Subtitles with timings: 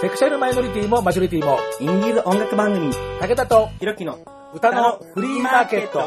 [0.00, 4.18] セクシャルマイノリティもマジョリティも、インディーズ音楽番組、武田とひろきの
[4.54, 6.04] 歌のフリーマーケット。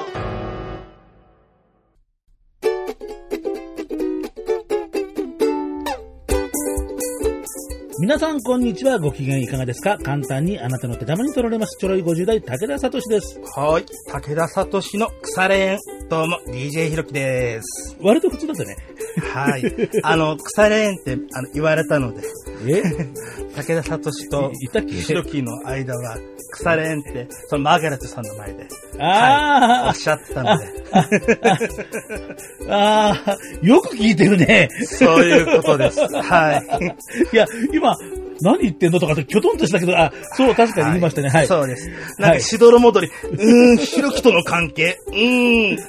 [7.99, 8.97] 皆さん、こんにちは。
[8.97, 9.99] ご機嫌いかがですか？
[9.99, 11.77] 簡単にあなたの手玉に取られます。
[11.77, 13.39] ちょろい50代、武田聡です。
[13.55, 13.85] はい。
[14.11, 15.79] 武田聡の腐れ縁。
[16.09, 17.95] どうも、DJ ひろきです。
[18.01, 18.75] 割と普通だったね。
[19.21, 19.63] はい。
[20.03, 22.21] あの、腐れ縁ってあの言われたので、
[22.67, 22.81] え？
[23.55, 24.93] 武田聡といいたっけ？
[24.93, 26.17] ひろきの間は、
[26.51, 30.65] 腐れ縁って、そのマーガレットさんの前で、おあっしゃってたので、
[32.69, 34.69] あ、ああ、よく聞いてるね。
[34.85, 35.99] そういうことです。
[35.99, 36.95] はい。
[37.33, 37.95] いや、今、
[38.41, 41.29] 何言ってんのとかってきょとんとしたけど、あ、そう、確かに言いましたね。
[41.29, 41.47] はい。
[41.47, 41.89] そうです。
[42.19, 45.79] なんか、しどろもどり、うーん、ひろきとの関係、うーん、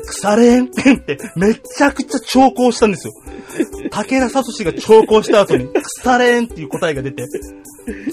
[0.00, 3.12] 腐れ縁ってめちゃくちゃ長考したんですよ。
[3.90, 7.24] 武田聡が長考した後に、腐れ縁っていう答えが出て、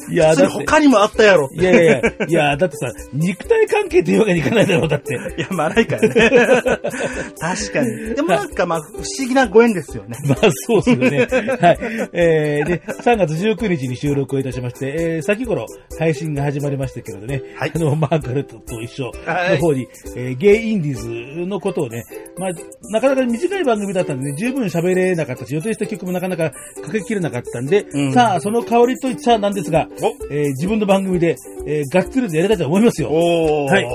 [0.10, 0.54] いや、だって。
[0.54, 1.50] 他にもあったやろ。
[1.54, 5.13] いやいやいや、いや、だってさ、肉体関係っていうわけにいかないだろう、だって。
[5.38, 6.13] いや、まあないからね。
[7.40, 8.15] 確かに。
[8.15, 10.18] でもなんかまあ、不思議なご縁ですよね。
[10.27, 11.18] まあ、そうですよね。
[11.60, 11.77] はい。
[12.13, 15.65] えー、で、3月19日に収録をいたしまして、えー、先頃
[15.99, 22.04] 配信が始まりましたけれどね、はいあの、マーガレットと一緒の方に、えーゲイインディーズのことをね、
[22.38, 22.49] まあ、
[22.91, 31.36] なかなか短い番組だったんでね、十分喋れなかったし、予定した曲もなかなかかけきれなかったんで、うんさあ、その香りといっちゃなんですが、おえー自分の番組で、
[31.68, 33.12] えーがっつりとやりたいと思いますよ。
[33.12, 33.86] はい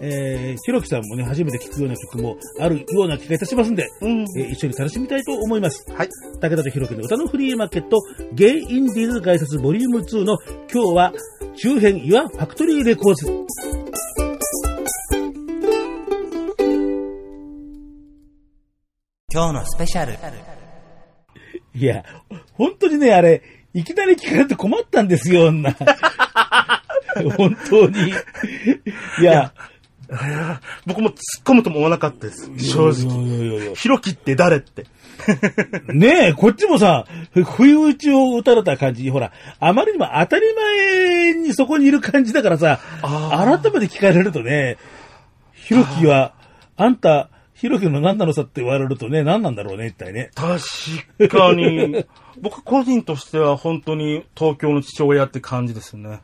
[0.00, 4.20] えー、ひろきさんもね、初めて聴くような曲もあるような気がいたしますんで、うん。
[4.38, 5.84] えー一緒に楽しみたいと思います。
[5.92, 6.08] はい。
[6.40, 7.98] 武田とひろきの歌のフリーマーケット、
[8.32, 10.36] ゲイインディーズ外説ボリューム2の
[10.72, 11.12] 今日は
[11.56, 13.26] 周辺岩ファクトリーレコーズ。
[19.30, 20.57] 今日のスペシャル。
[21.78, 22.04] いや、
[22.54, 25.72] 本当にね、あれ、いきなり聞かれて困ったんですよ、女。
[27.36, 28.10] 本当に。
[29.20, 29.52] いや、
[30.86, 32.50] 僕も突っ込むとも思わなかったです。
[32.58, 33.74] 正直。
[33.74, 34.86] ひろきって誰って。
[35.92, 44.78] ねえ、こっちもさ、ふ不意打ちを打たれた感じに、ほら、あまりにも当たり前にそこにいる感じだからさ、あ改めて聞かれるとね、
[45.54, 46.32] ひろきは、
[46.76, 50.30] あんた、ひろきの何なのさって言われるとね、何なんだろうね、一体ね。
[50.36, 52.04] 確かに。
[52.40, 56.20] 僕個人としては本当に東京の父親って感じですね。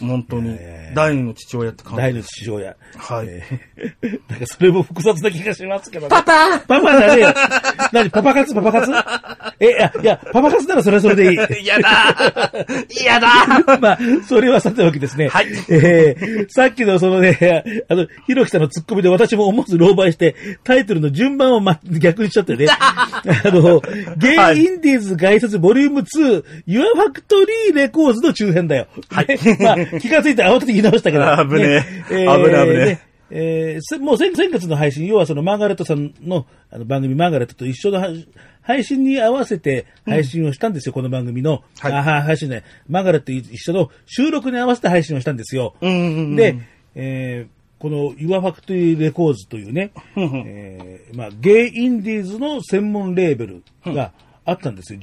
[0.00, 0.90] 本当にえ。
[0.92, 1.98] ー第二の父親って感じ。
[1.98, 2.76] 大の父親。
[2.96, 6.10] はいえー なんかそれも複雑な気がしますけど、ね。
[6.10, 7.34] パパパパじゃねえよ。
[7.92, 8.54] 何パパ活？
[8.54, 8.92] パパ活？
[9.60, 11.62] え、いや、いや、パパ活ならそれはそれでいい。
[11.62, 12.52] 嫌だ
[13.00, 13.28] 嫌だ
[13.80, 15.28] まあ、それはさておきですね。
[15.28, 20.34] はいえー、さっきのそのね、あの、ひろきさんのツッコミで私も思わず狼狽して、
[20.64, 22.66] タイトルの順番を、ま、逆にしちゃってね。
[22.70, 23.80] あの、
[24.16, 28.86] ゲイインディーズ概説ボリューム2、 yourfactory records の中編だよ。
[29.10, 31.24] はいねまあ、気がついて慌てて言い直したけど。
[31.30, 32.08] あ危ねえ。
[32.08, 33.76] 危ねえ危ねえ。
[33.78, 38.26] ーせもう先先月の配信、要はそのマーガレットさんのあの番組マーガレットと一緒の配
[38.62, 41.62] 配信に合わせて配信をしたんですよ、この番組の。
[41.78, 41.92] はい。
[41.92, 45.74] あは配信ね、マーガレットと一緒の収録に合わせて配信をしたんですよ。
[45.80, 46.56] うんうんうんで、
[46.94, 50.44] えーこの Your Factory Records というね、うんうん。
[50.46, 54.12] えーまあ、ゲイインディーズの専門レーベルが
[54.44, 54.98] あったんですよ。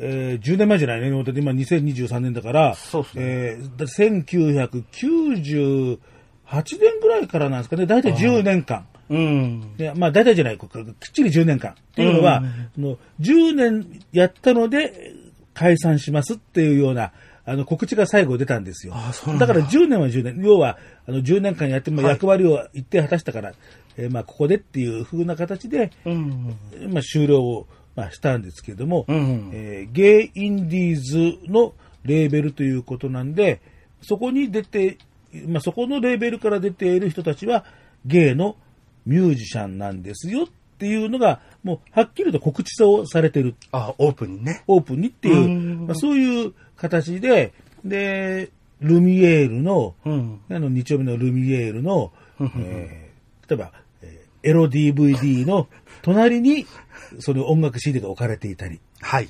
[0.00, 1.08] 10, えー10年前じゃないね。
[1.08, 5.98] 今2023年だから、そうっすねえーだ1998
[6.52, 7.86] 年ぐらいからなんですかね。
[7.86, 8.86] だいたい10年間。
[9.08, 9.76] うん。
[9.76, 10.68] でまあ、大体じゃない、きっ
[11.12, 11.72] ちり10年間。
[11.72, 12.42] っていうのは、あ
[12.80, 15.14] の10年やったので
[15.52, 17.12] 解散しますっていうような、
[17.44, 18.92] あの、告知が最後出たんですよ。
[18.94, 20.40] あそうなんだだから10年は10年。
[20.44, 20.78] 要は、
[21.08, 23.52] あの、10年間やってもはい役割を一定果たしたから、
[23.96, 26.54] えーまあ、ここでっていう風な形で、うん。
[26.90, 27.66] まあ、終了を、
[28.00, 31.74] まあ、したんですけれども、うんえーゲイインディーズの
[32.04, 33.60] レーベルということなんで、
[34.00, 34.96] そこに出て、
[35.46, 37.64] まあ、そこのレーベルから出ている人たちは、
[38.06, 38.56] ゲイの
[39.04, 40.46] ミュージシャンなんですよっ
[40.78, 44.62] ていうのが、もうはっきりと告知をされてる、あ、オープンにね。
[44.66, 47.52] オープンにっていう、うんまあ、そういう形で、
[47.84, 48.50] で、
[48.80, 50.40] ルミエールの、うん。
[50.48, 53.10] あの、2丁目のルミエールの、うんえー
[53.50, 55.68] 例えば、えーエロ DVD の
[56.02, 56.66] 隣に、
[57.18, 59.28] その音楽 CD が置かれていたりっはい。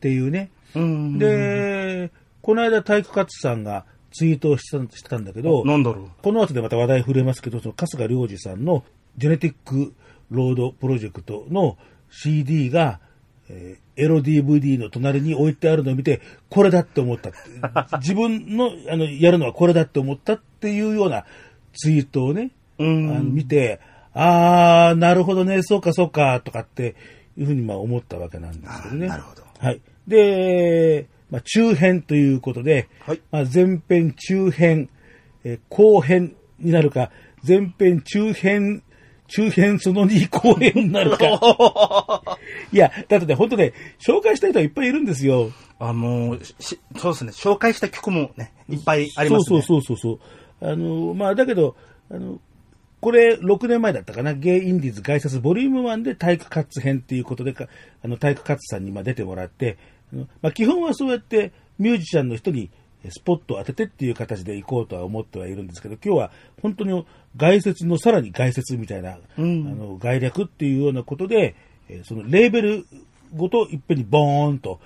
[0.00, 0.50] ていうね。
[0.74, 1.18] うん。
[1.18, 2.10] で、
[2.42, 6.08] この間体育活さんがツイートをしてたしてたんだけど、なんだろう。
[6.22, 8.84] この後でまた話題触れますけど、その春日良二さんの
[9.16, 9.92] ジェネティック
[10.30, 11.76] ロードプロジェクトの
[12.10, 13.00] CD が、
[13.48, 17.38] えーエロ DVD の隣に置いてあるのを見て、これだって思ったって。
[17.98, 21.24] 自分の、あの、やるのはこれだって思ったっていうような
[21.74, 23.34] ツイートをね、うあのん。
[23.34, 23.80] 見て、
[24.20, 26.96] あー、なるほどね、そうかそうか、とかって
[27.36, 29.06] いうふうにまあ思ったわけなんですけどね。
[29.06, 29.80] なるほどはい。
[30.08, 34.88] で、まあ、中編ということで、はいまあ、前編、中編、
[35.44, 37.12] えー後編になるか、
[37.46, 38.82] 前編、中編、
[39.28, 42.22] 中編その2後編になるか。
[42.72, 45.52] いや、だってね、本当ね、紹介したい人はいっぱいいるんですよ。
[45.78, 47.30] あのーし、そうですね。
[47.30, 49.62] 紹介した曲もね、いっぱいありますね。
[49.62, 50.18] そうそうそうそう
[50.60, 50.72] そう。
[50.72, 51.76] あの、まあ、だけど、
[52.10, 52.40] あの、
[53.00, 57.68] これ、6年前だったかな、ゲイインディーズ外説ボリューム1で体育活編っていうことでか、
[58.02, 59.78] あの、体育活さんにまあ出てもらって、
[60.42, 62.70] まあ、基本はそうやってミュージシャンの人に
[63.04, 66.30] えスポットを当ててっていう形で行こうとは思ってはいるんですけど、今日は
[66.62, 67.06] 本当に
[67.36, 71.54] 外説のさらに外説みたいな、うんあの、概略っていうようなことで、
[71.88, 72.86] えーそのレーベル
[73.34, 74.80] ごといっぺんにボーンと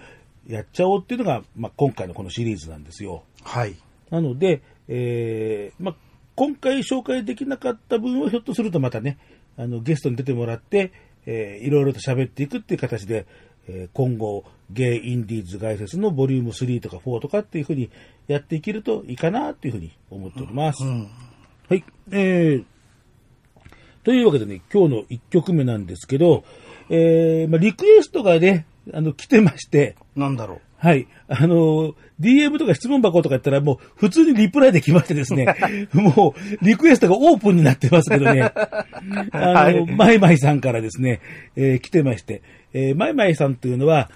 [0.46, 3.24] やっちゃおうっていうのが、まあ、今回のこのシリーズなんですよ。
[3.42, 3.76] はい。
[4.10, 5.94] なので、えーまあ、
[6.34, 9.18] 今回紹介できなかった分をひょっとするとまたね、
[9.56, 10.92] あの、ゲストに出てもらって、
[11.26, 13.26] えーいろいろと喋っていくっていう形で、
[13.68, 17.90] えー今後、ゲイ・インディーズ外説のボリューム3とか4とかっていうふうに
[18.26, 20.82] やっていけるといいかなっていうふうに思っております。
[20.82, 21.10] うん。
[21.68, 21.84] はい。
[22.10, 22.64] えー、
[24.04, 26.44] というわけでね、今日の1曲目なんですけど、
[26.88, 30.60] えー、まあ、リクエストがね、あの、来てまして、なんだろう。
[30.82, 31.06] はい。
[31.28, 35.46] あの、DM とか質問箱とかやったらもう普通にリプライで来ましてですね、
[35.94, 38.42] もうリクエストがオープンになってますけどね、
[39.30, 41.20] あの、はいマイマイさんからですね、
[41.54, 42.42] えー来てまして、
[42.72, 44.10] えーマイマイさんというのは、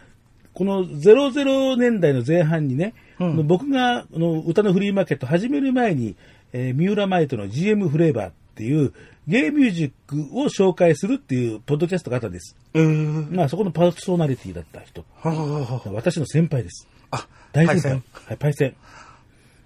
[0.54, 3.46] この00年代の前半にね、うん。
[3.46, 6.16] 僕があの歌のフリーマーケット始める前に、
[6.52, 8.92] えー三浦マイトの GM フレーバーっていう
[9.28, 12.56] ゲイミュージックを紹介するっていうポッドキャストがあったんです。
[12.76, 13.34] えー。
[13.34, 15.04] まあそこのパーソナリティだった人。
[15.22, 16.86] はははは私の先輩です。
[17.10, 18.02] あ、大先輩。
[18.26, 18.76] はい、パイセン。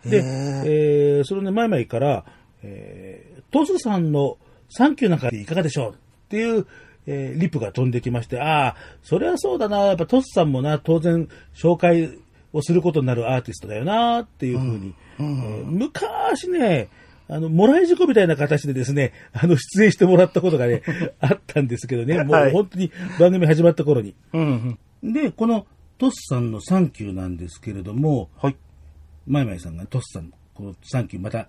[0.08, 0.22] で、
[0.64, 2.24] えー、それね、前々から、
[2.62, 4.38] えー、トスさんの
[4.70, 5.94] サンキューなんかいかがでしょうっ
[6.28, 6.66] ていう、
[7.06, 12.16] えー、リプが飛んできまして、ああ、それはそうだな、やっぱトスさんもな、当然紹介
[12.52, 16.88] をすることになるアーティストだよな、っていうふうに、えー昔ね、
[17.30, 20.82] あの、もらい事故みたいな形でですね、 あの、出演してもらったことがね、
[21.20, 22.90] あったんですけどね、もうはい本当に
[23.20, 24.14] 番組始まった頃に。
[24.32, 25.12] うんうん。
[25.12, 25.66] で、この
[25.96, 28.56] トスさんのサンキューなんですけれども、はい。
[29.26, 31.46] マイマイさんがトスさん、このサンキューまた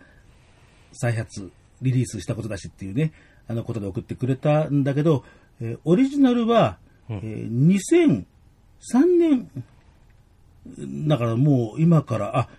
[0.92, 1.50] 再発、
[1.81, 3.12] リリースしたことだしっていうね、
[3.48, 5.24] あのことで送ってくれたんだけど、
[5.60, 6.78] えーオリジナルは、
[7.10, 8.25] えー
[8.81, 9.50] 2003年、
[11.07, 12.50] だからもう今から、あ、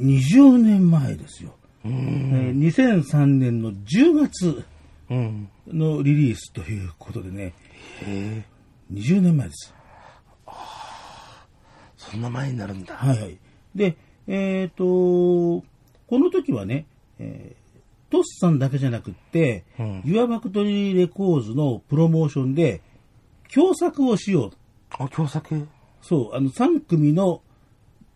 [0.00, 1.54] 20年前ですよ。
[1.84, 4.64] えー2003年の10月
[5.10, 5.48] うん。
[5.66, 7.52] のリリースということでね、へ
[8.06, 8.44] え。
[8.92, 9.74] 20年前です。
[11.96, 12.94] そんな前になるんだ。
[12.94, 13.38] はいはい。
[13.74, 13.96] で、
[14.26, 15.64] えっ、と、こ
[16.12, 16.86] の時はね、
[17.18, 17.68] えー
[18.10, 22.80] トスさんだけじゃなくって、うん yourfactory records のプロモーションで、
[23.52, 24.52] 共作をしよう。
[24.90, 25.68] あ、共作？
[26.00, 27.42] そう、あの、3組の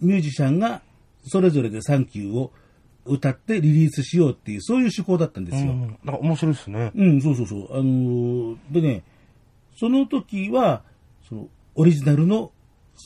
[0.00, 0.80] ミュージシャンが、
[1.26, 2.52] それぞれでサンキューを
[3.04, 5.72] 歌ってリリースしようっていう、そういう趣向だったんですよ。
[5.72, 5.80] うん。
[6.04, 6.92] なんか面白いですね。
[6.94, 7.72] うん、そうそうそう。
[7.72, 9.02] あのーでね、
[9.76, 10.82] その時は、
[11.28, 12.52] その、オリジナルの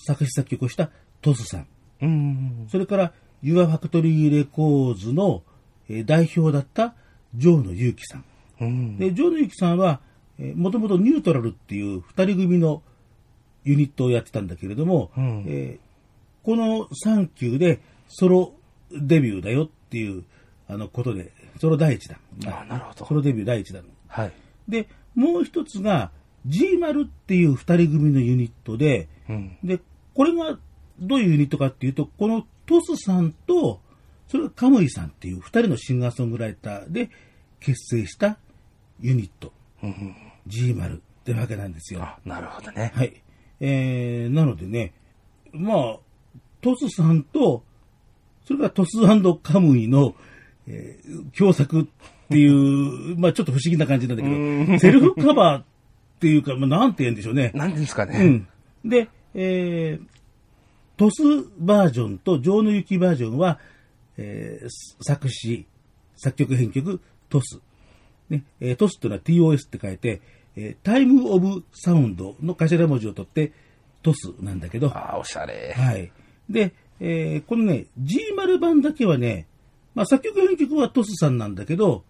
[0.07, 0.91] 作詞作曲をした
[1.23, 1.67] トスさん。
[2.03, 2.67] うん。
[2.71, 5.43] それから、 yourfactory records の、
[5.89, 6.95] えー代表だった
[7.35, 8.25] ジョーのユウキさん。
[8.61, 8.99] うん。
[8.99, 10.01] で、ジョーのユウキさんは、
[10.39, 12.83] えーもともとニュートラルっていう二人組の
[13.65, 15.87] ユニットをやってたんだけれども、うんえー
[16.45, 18.53] この3級でソロ
[18.93, 20.25] デビューだよっていう、
[20.69, 22.19] あのことで、ソロ第一弾。
[22.47, 23.85] あなるほどソロデビュー第一弾。
[24.09, 24.33] はい。
[24.69, 26.11] で、もう一つが、
[26.47, 29.57] G マルっていう二人組のユニットで、うん。
[29.64, 29.81] で、
[30.14, 30.59] これが
[30.99, 33.81] どういうユニットかっていうと、このトスさんと、
[34.28, 37.11] それからカムイさんっていう二人のシンガーソングライターで
[37.61, 38.38] 結成した
[39.00, 39.52] ユニット、
[39.83, 40.16] うん。
[40.47, 42.02] G マルってわけなんですよ。
[42.02, 42.93] あ、なるほどね。
[42.95, 43.23] はい。
[43.61, 44.93] えー、なのでね、
[45.52, 45.97] まあ、
[46.61, 47.64] トスさんと、
[48.47, 48.93] それからトス
[49.43, 50.15] カムイの、
[50.69, 51.85] えー共作っ
[52.31, 54.29] ていう、 まあちょっと不思議な感じなんだけ
[54.73, 55.65] ど、セルフカバーっ
[56.21, 57.50] ていうか、まあなんて言うんでしょうね。
[57.55, 58.47] なんですかね。
[58.85, 58.88] うん。
[58.88, 60.07] で、えー、
[60.97, 61.23] トス
[61.59, 63.59] バージョンと上の雪バージョンは、
[64.17, 64.69] えー
[65.00, 65.67] 作詞、
[66.17, 67.61] 作曲編曲、トス。
[68.31, 69.23] ね、えートスっていうのは
[69.55, 70.21] TOS って書いて、
[70.55, 73.53] えータイムオブサウンドの頭文字を取って、
[74.03, 75.75] トスなんだけど、ああ、おしゃれ。
[75.76, 76.12] はい。
[76.49, 79.47] で、えーこのね、G 丸版だけはね、
[79.95, 82.05] まあ作曲編曲はトスさんなんだけど、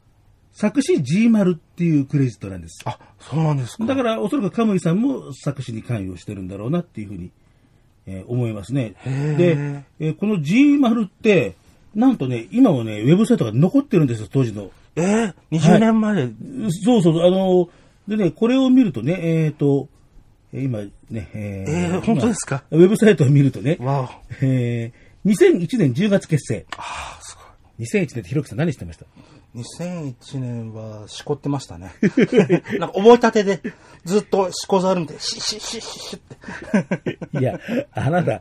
[0.52, 2.80] 作詞 G 丸っていうクレジットなんです。
[2.86, 3.84] あ、そうなんですか。
[3.84, 7.30] だから、おそらくカムイさんも作詞に関与してるんだろうなっていうふうに、
[8.06, 8.94] えー思いますね。
[9.04, 11.56] で、えーこの G 丸って、
[11.94, 14.70] なんとね、今もね、ウェブサイトが残ってるんですよ、当時の。
[14.96, 16.30] えー、20年前。
[16.70, 17.68] そうそうそう、あの、
[18.08, 19.88] でね、これを見るとね、えっ、ー
[20.62, 20.90] 今ね、
[21.34, 22.64] えーえー本当ですか？
[22.70, 24.08] 今ウェブサイトを見るとね、わお。
[24.42, 26.64] えー2001年10月結成。
[26.76, 27.36] ああ、す
[27.80, 29.04] 2001年ってひろきさん何してました？
[29.54, 29.64] ごい。
[29.64, 31.92] 2001年は、しこってましたね。
[32.78, 33.60] なんか、覚えたてで、
[34.04, 37.18] ずっとしこざるんで、シッシッシッシッシッって。
[37.40, 37.58] いや、
[37.92, 38.40] あなた、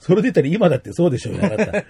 [0.00, 1.84] それで言ったら今だってそうでしょうよ、あなた。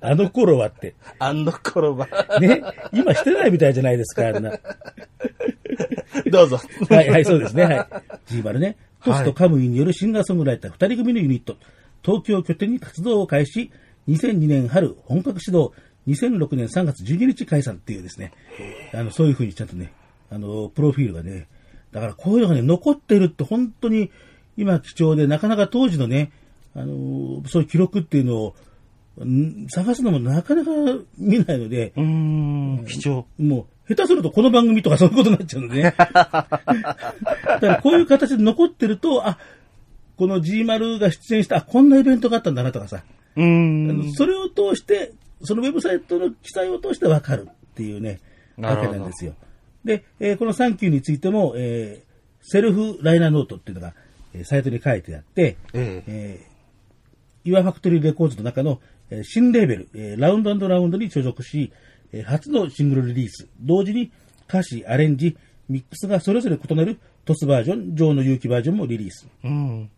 [0.00, 0.94] あの頃はって。
[1.18, 2.08] あの頃は。
[2.40, 2.62] ね、
[2.92, 4.52] 今してないみたいじゃないですか、あんな。
[6.30, 6.60] どうぞ。
[6.88, 7.64] はい、はい、そうですね。
[7.64, 7.86] はい。
[8.26, 8.76] ジーマルね。
[9.04, 11.56] トスとカムイによるシンガーソングライター二人組のユニット、
[12.02, 13.70] 東京を拠点に活動を開始、
[14.08, 15.72] 2002年春本格始動、
[16.08, 18.32] 2006年3月12日解散っていうですね、
[18.92, 19.92] あの、そういうふうにちゃんとね、
[20.30, 21.48] あの、プロフィールがね、
[21.92, 24.10] だからこういうのがね、残ってるって本当に
[24.56, 26.32] 今貴重で、なかなか当時のね、
[26.74, 28.56] あの、そういう記録っていうのを、
[29.24, 30.70] ん探すのもなかなか
[31.18, 33.26] 見ないので、うーん、貴重。
[33.38, 35.94] もう、下手するとこの番組とかそういうことになっちゃうのでね。
[35.98, 39.38] だからこういう形で残ってると、あ、
[40.16, 43.02] この G 丸が出演した、あ、こんなイベントがあったんだなとかさ、
[43.36, 44.12] うんの。
[44.14, 45.12] それを通して、
[45.42, 48.20] そのウェブサイトの記載を通してわかるっていうね、
[48.56, 49.34] わけなんですよ。
[49.84, 52.14] で、えーこのサンキューについても、えー
[52.46, 53.94] セルフライナーノートっていうのが、
[54.34, 56.54] えーサイトに書いてあって、えええー
[57.46, 61.72] ユアファクトリーレコーズの中の、えー新レーベル、えーラウンドラウンドに所属し、
[62.12, 64.10] えー初のシングルリリース、同時に
[64.48, 65.36] 歌詞、アレンジ、
[65.68, 69.26] ミックスがそれぞれ異なるトスバージョン、ジョーの勇気バージョンもリリース。
[69.42, 69.90] うん。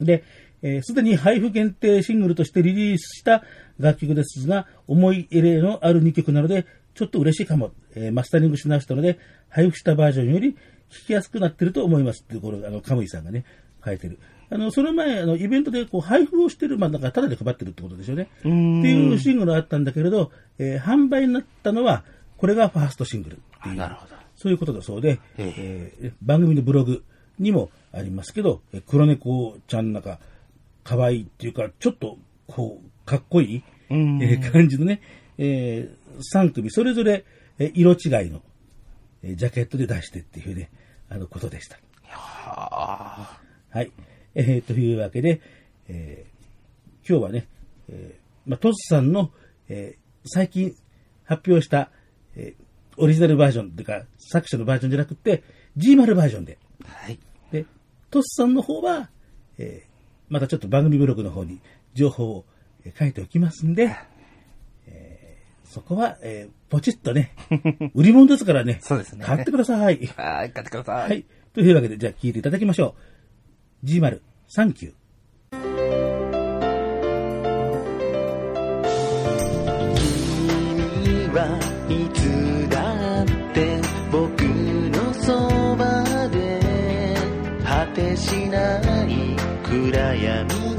[0.00, 0.22] で、
[0.62, 3.44] えーすでに配布限定シングルとしてリリースした
[3.78, 7.72] 楽曲ですが、思い入れのある2曲なので、ちょっと嬉しいかも。
[7.94, 10.58] えーマスタリングし直したので、配布したバージョンより聴
[11.06, 13.44] きやすくなってると思いますっていう、これ、あの、カムイさんがね、
[13.84, 14.18] 書いてる。
[14.50, 18.28] あの、その前、あの、イベントでこう配布をしてる、まあ、なんか、ただで配ってるってことですよね。
[18.40, 22.04] ってんいうシングルがあったんだけれど、えー販売になったのは、
[22.38, 23.76] これがファーストシングルっていう。
[23.76, 24.14] なるほど。
[24.36, 27.04] そういうことだそうで、ええー番組のブログ
[27.38, 30.18] にもありますけど、えー黒猫ちゃんなんか、
[30.84, 35.02] 可愛いっていうか、ちょっと、こう、かっこいい、えうんー感じのね、
[35.36, 35.90] え
[36.34, 37.24] 3組、それぞれ、
[37.58, 38.40] えー色違いの、
[39.22, 40.70] えージャケットで出してっていうね、
[41.10, 41.78] あのことでした。
[42.04, 43.38] は
[43.70, 43.90] はい。
[44.40, 45.40] えーというわけで、
[45.88, 47.48] えー今日はね、
[47.88, 49.32] えーまあ、トスさんの、
[49.68, 49.98] えー
[50.30, 50.74] 最近
[51.24, 51.90] 発表した、
[52.36, 52.64] えー
[53.00, 55.42] オリジナルバージョンというか、作者のバージョンじゃなくて、
[55.76, 56.58] G マルバージョンで。
[56.84, 57.04] あ。
[57.06, 57.18] はい。
[57.52, 57.64] で、
[58.10, 59.10] トスさんの方は、
[59.58, 59.88] えー
[60.30, 61.58] またちょっと番組ブログの方に
[61.94, 62.44] 情報を
[62.84, 63.96] えー書いておきますんで、
[64.86, 67.34] えーそこは、えーポチッとね、
[67.94, 70.06] 売り物ですからね、そうですね買ってください。
[70.16, 70.92] はい、買ってくださ。
[70.92, 71.24] はいい。
[71.54, 72.94] というわけで、じゃあ聞いていただきましょ
[73.82, 73.86] う。
[73.86, 74.94] G マル、サンキュー。
[80.38, 83.78] 君はいつだって
[84.10, 87.14] 僕のそばで
[87.62, 90.77] 果てしない暗闇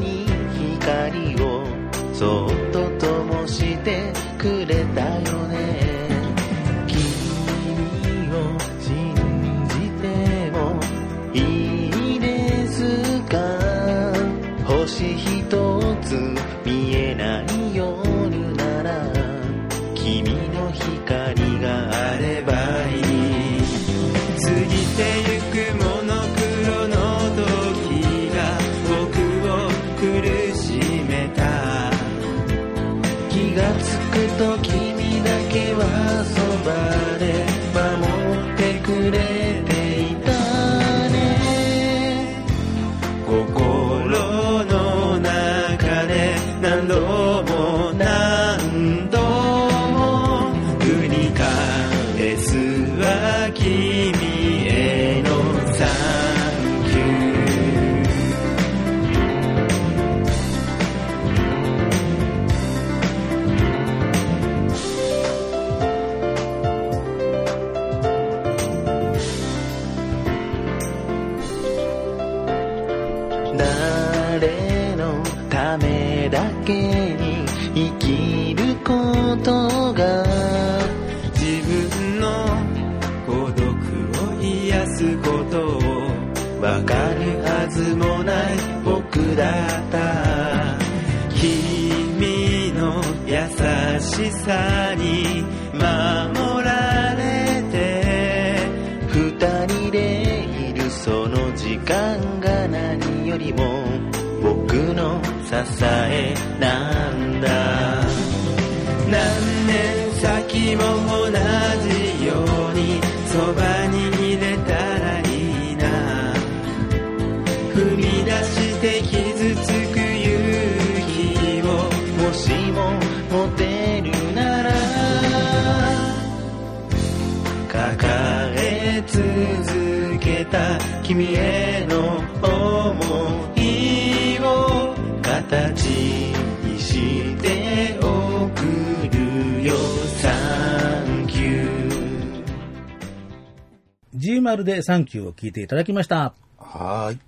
[144.20, 146.34] G 丸でサンキューを聞いていただきました。
[146.58, 147.20] はーい。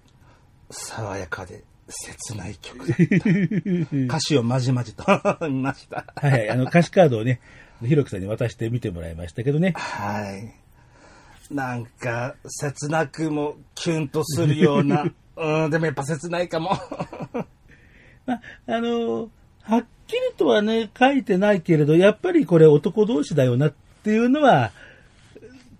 [0.71, 3.95] 爽やかで切ない曲だった。
[4.17, 5.05] 歌詞をまじまじと
[5.47, 6.03] 見ました。
[6.17, 7.39] はいはい、あの歌詞カードをね、
[7.81, 9.71] ひろきさんに渡して見てもらいましたけどね。
[9.77, 10.53] はい。
[11.49, 15.05] なんか、切なくもキュンとするような。
[15.37, 16.71] うん、でもやっぱ切ないかも。
[18.25, 19.29] まあ、あの、
[19.61, 24.73] はっきりとはね、書いてないけれど、やっぱりこれ男同士だよなっていうのは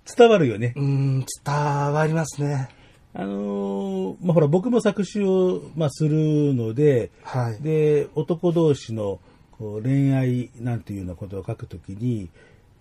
[0.05, 0.73] 伝わるよね。
[0.75, 2.69] うん、伝わりますね。
[3.13, 7.61] あのまあ、ほら、僕も作詞を、まあ、するので、はい。
[7.61, 9.19] で、男同士の
[9.51, 12.29] こう恋愛なんていうようなことを書くときに、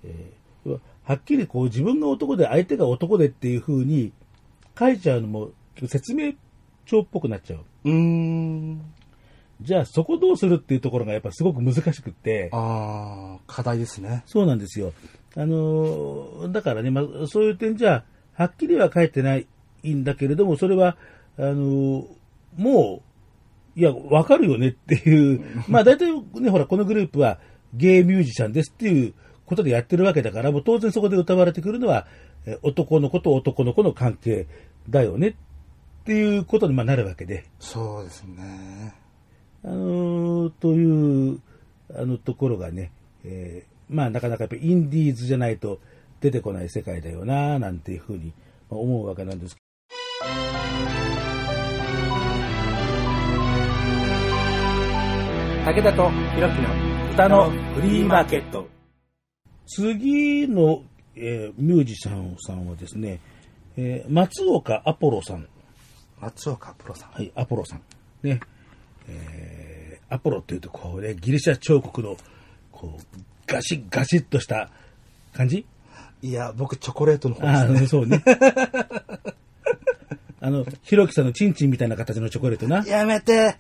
[0.05, 0.41] えー
[1.11, 4.13] はっきりこう自分が男で相手が男でっていうふうに
[4.79, 5.51] 書いちゃうのも
[5.89, 6.35] 説明
[6.87, 7.61] 帳っぽくなっちゃう。
[7.85, 8.81] うーん。
[9.61, 14.23] じゃあそこどうするっていうところがやっぱすごく難しくって、ああ、課題ですね。
[14.27, 14.93] そうなんですよ。
[15.37, 19.47] あのーだからね、まあ、そういう点じゃ、はっきりは書いてない
[19.87, 20.97] んだけれども、それは、
[21.39, 22.05] あのー
[22.57, 23.03] も
[23.77, 27.39] う、いや、わかるよねっていう、まあ大体ね、ほら、このグループは
[27.75, 29.15] ゲイミュージシャンですっていう
[29.47, 32.07] ことでやってるわけだから、もう当然そこで歌われてくるのは、
[32.47, 34.49] え男の子と男の子の関係
[34.89, 35.35] だよねっ
[36.05, 37.45] ていうことにまあなるわけで。
[37.61, 38.95] そうですね。
[39.63, 41.41] あのーという、
[41.95, 42.91] あのところがね、
[43.25, 45.81] えーまあなかなかやっぱりインディーズじゃないと
[46.21, 48.33] 出てこない世界だよな、なんていうふうに
[48.71, 49.61] まあ思うわけなんですけ
[55.65, 58.63] 武田とひろきの歌のフリーマーケット。
[58.63, 58.69] ど、
[59.67, 60.83] 次の、
[61.15, 63.21] えーミュージシャンさんはですね、
[63.77, 65.47] えー松岡アポロさん。
[66.21, 67.11] 松岡プロさん。
[67.11, 67.83] はい、アポロさん。
[68.23, 68.41] ね。
[69.09, 72.17] えーアポロっていうと、こうね、ギリシャ彫刻の、
[72.73, 73.19] こう、
[73.51, 74.71] ガシッガシッとした
[75.33, 75.67] 感じ？
[76.23, 77.81] いや、僕チョコレートの方あですね。
[77.85, 78.23] あ、そうね。
[80.43, 82.83] あの、ひろきさんのチンチンみたいな形のチョコレートな。
[82.87, 83.57] やめて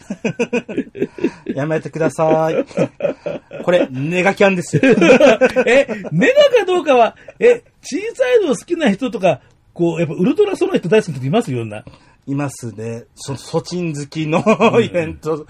[1.54, 2.64] やめてください。
[3.64, 4.82] これ、ネガキャンですよ。
[5.66, 9.40] え、ネガかどうかは、え、小さいの好きな人とか、
[9.74, 11.52] こう、やっぱウルトラソの人大好きな人います？
[11.52, 11.84] よ、な。
[12.26, 13.04] いますね。
[13.14, 14.42] そ、ソチン好きの
[14.80, 15.46] イベント。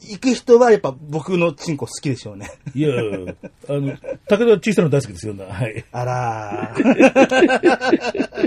[0.00, 2.50] 行く人はやっぱ僕のチンコ好きでしょうね。
[2.74, 3.28] いや、あの、
[3.68, 3.96] 武
[4.28, 5.44] 田は小さいの大好きですよ、な。
[5.46, 5.84] はい。
[5.92, 8.46] あらー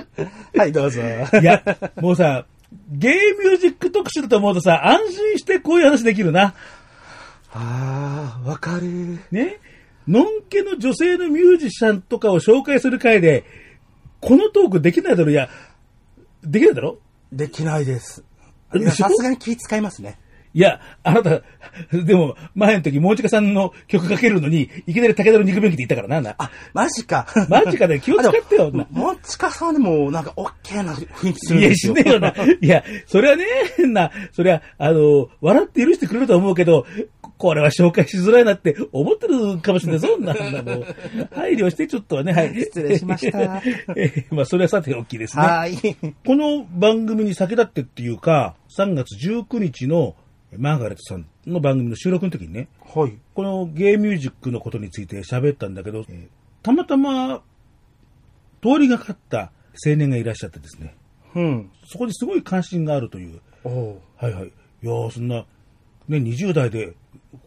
[0.57, 1.01] はい、どうぞ。
[1.01, 1.63] いや、
[2.01, 2.45] もうさ、
[2.91, 6.55] ゲイミュージック特集だと思うとさ、安心してこういう話できるな。
[7.51, 9.19] あー、わかる。
[9.31, 9.57] ね？
[10.07, 13.43] のんけの女性のミュージシャンとかを紹介する回で、
[14.21, 15.49] このトークできないだろ、いや、
[16.43, 16.97] できないだろ？
[17.31, 18.23] できないです。
[18.95, 20.19] さすがに気使いますね。
[20.53, 21.41] いや、あなた、
[21.91, 26.35] でも、前の時、もうちかさんの曲かけるのに、いきなり武田の肉便器って言ったからな、な。
[26.39, 27.27] あ、マジか。
[27.49, 28.87] マジかね、 気を使ってよ、な。
[28.89, 31.95] もう近さんでも、なんか、オッケーな雰囲気するんいや、ですよ。
[31.95, 32.33] しねえよな。
[32.61, 33.45] いや、それはね、
[33.77, 36.87] 変な、それは、あの、笑って許してくれると思うけど、
[37.39, 39.99] これは紹介しづらいなって思ってるかもしれない。
[40.01, 40.85] そんな、そんなもう、
[41.33, 42.53] 配慮してちょっとはね、はい。
[42.53, 43.63] 失礼しました
[43.95, 45.43] え まあ、それはさておきですね。
[45.43, 46.13] はーい。
[46.25, 50.15] この番組に先立ってっていうか、3月19日の
[50.55, 53.13] マーガレットさんの番組の収録の時にね、はい。
[53.33, 56.27] このゲイミュージックのことについて喋ったんだけど、えー
[56.61, 57.41] たまたま
[58.61, 59.51] 通りがかった
[59.85, 60.95] 青年がいらっしゃってですね、
[61.35, 61.71] うん。
[61.85, 64.51] そこにすごい関心があるという、はいはい、い
[64.83, 65.45] やーそんな、
[66.09, 66.95] ね、20代で、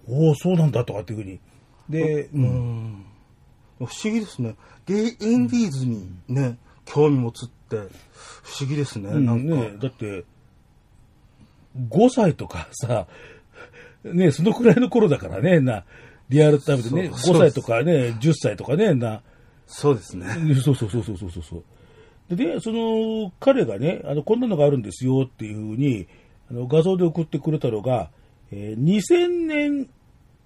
[0.08, 1.40] おお、そうなんだとかっていうふうに、
[1.90, 3.04] で、う、うんん。
[3.78, 4.54] 不思議ですね。
[4.86, 7.76] ゲイインディーズにね、興味持つって、
[8.42, 9.10] 不思議ですね。
[9.10, 9.54] うんなんか。
[9.56, 10.24] ね、だって、
[11.88, 13.06] 5歳とかさ、
[14.04, 15.84] ね、そのくらいの頃だからね、な、
[16.28, 19.22] リアルタイムでね、そう5歳とかね、10歳とかね、な、
[19.66, 20.26] そうですね。
[20.62, 21.56] そうそうそうそうそうそうそ
[22.30, 22.36] う。
[22.36, 26.06] でね、その、彼がね、あの、こんなのがあるんですよっていうふうに、
[26.50, 28.10] あの、画像で送ってくれたのが、
[28.52, 29.88] えー2000年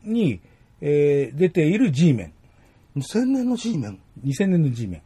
[0.04, 0.40] に、
[0.80, 2.32] えー出ている G メン。
[3.00, 5.02] 2000年の G メン？2000年の G メ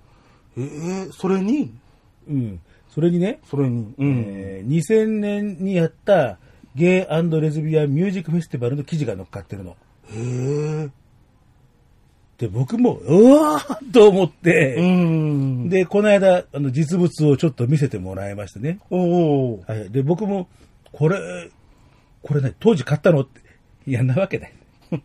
[0.56, 0.62] ン。
[0.62, 1.72] ええそれに、
[2.28, 2.60] うん。
[2.88, 4.24] それにね、それに、うん。
[4.28, 6.38] えー2000年にやった
[6.76, 9.76] ゲイレズビアンミュージックフェスティバルの記事が載っかってるの。
[10.12, 10.90] へえ。
[12.38, 15.68] で、僕も、うわーと思って、うん。
[15.68, 18.78] で、この間、あの、実物をちょっと見せてもらいましてね。
[18.88, 18.96] お
[19.56, 19.64] お。
[19.66, 19.90] はい。
[19.90, 20.48] で、僕も、
[20.92, 21.18] これ、
[22.22, 23.40] これね、当時買ったのって、
[23.86, 24.52] いやんなわけない。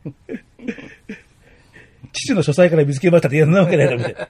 [2.12, 4.28] 父の書斎から見つけましたって、いや、なわけないだろ、みたいな。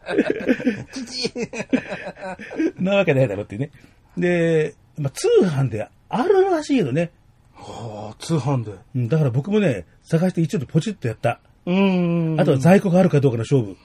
[2.79, 3.69] なわけないだろってね。
[4.17, 7.11] で、まあ、通販であるらしいのね。
[7.53, 8.71] はあ、通販で。
[8.95, 11.39] うんだから僕もね、探して一応ポチッとやった。
[11.65, 12.41] うーん。
[12.41, 13.77] あとは在庫があるかどうかの勝負。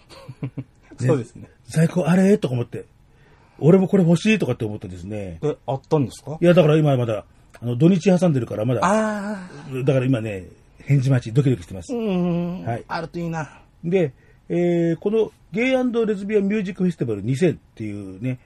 [1.04, 1.48] そうですね。
[1.68, 2.36] 在庫あれ？
[2.38, 2.84] とか思って。
[3.58, 5.38] 俺もこれ欲しいとかって思ってですね。
[5.42, 6.38] え、あったんですか？
[6.40, 7.24] いや、だから今まだ、
[7.62, 9.84] あの、土日挟んでるからまだ、ああ。
[9.84, 10.46] だから今ね、
[10.78, 11.96] 返事待ち、ドキドキしてますう。
[11.96, 12.64] ん。
[12.64, 13.60] はいあるといいな。
[13.84, 14.12] で、
[14.48, 18.38] えーこのゲイレズビアンミュージックフェスティバル2000っていうね、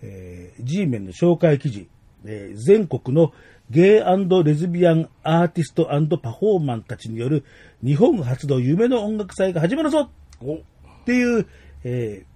[0.00, 1.88] えー、G メンの紹介記事、
[2.24, 3.32] えー全国の
[3.70, 5.86] ゲイレズビアンアーティスト
[6.18, 7.44] パフォーマンたちによる
[7.82, 10.10] 日本初の夢の音楽祭が始まるぞ
[10.44, 11.46] っていう、
[11.84, 12.32] えー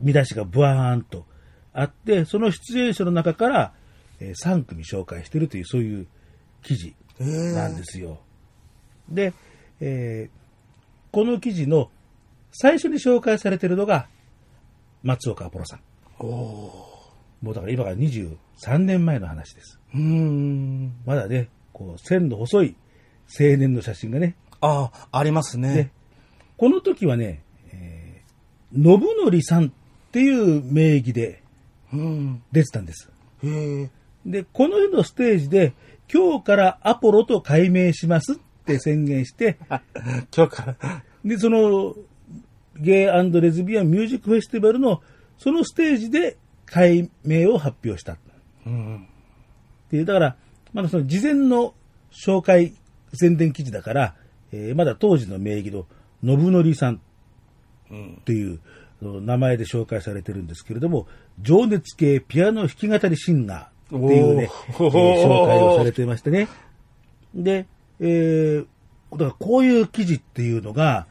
[0.00, 1.24] 見出しがブワーンと
[1.72, 3.72] あって、その出演者の中から、
[4.20, 6.06] え3組紹介してるという、そういう
[6.62, 8.20] 記事なんですよ。
[9.08, 9.32] で、
[9.80, 10.44] えー
[11.14, 11.92] この記事の
[12.50, 14.08] 最初に紹介されているのが
[15.04, 15.80] 松岡アポロさん。
[16.18, 19.78] もうだから今から23年前の話です。
[19.94, 20.92] うーん。
[21.06, 22.76] まだね、こう線の細い
[23.28, 24.34] 青年の写真がね。
[24.60, 25.92] ああ、ありますでね。、
[26.56, 29.70] この時はね、えー、信則さんっ
[30.10, 31.44] ていう名義で
[31.92, 32.42] うん。
[32.50, 33.08] 出てたんです。
[33.44, 33.90] へえ。
[34.26, 35.74] で、この日のステージで、
[36.12, 39.58] 今日からアポロと改名しますって宣言して、
[40.34, 41.02] 今日から。
[41.24, 41.94] で、その、
[42.76, 45.02] ゲイレズビアンミュージックフェスティバルの、
[45.38, 48.14] そのステージで改名を発表した。
[48.14, 48.18] っ
[48.66, 49.06] うん。
[49.90, 50.36] ていう、だから、
[50.72, 51.74] まだその事前の
[52.10, 52.74] 紹介
[53.12, 54.14] 宣伝記事だから、
[54.52, 55.86] えーまだ当時の名義の
[56.22, 57.00] 信則さん
[57.90, 58.18] うん。
[58.20, 58.60] っていう
[59.02, 61.06] 名前で紹介されてるんですけれども、
[61.40, 66.48] 情熱系ピアノ弾き語りシンガーっていうね、えおーー紹介をされてましてね。
[67.34, 67.66] で、
[68.00, 68.66] えー、
[69.12, 71.06] だからこういう記事っていうのが、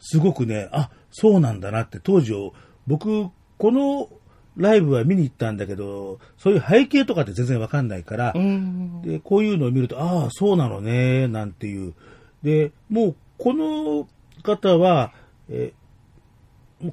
[0.00, 2.52] すごくね、あ、そうなんだなって当時を、
[2.86, 4.08] 僕、この
[4.56, 9.02] ライブは見に行ったんだけど、そういう背景とかって全然わかんないから、うん。
[9.02, 11.94] で、こういうのを見ると、ああ、そうなのね、なんていう。
[12.42, 14.08] で、もう、この
[14.42, 15.12] 方は、
[15.48, 15.72] え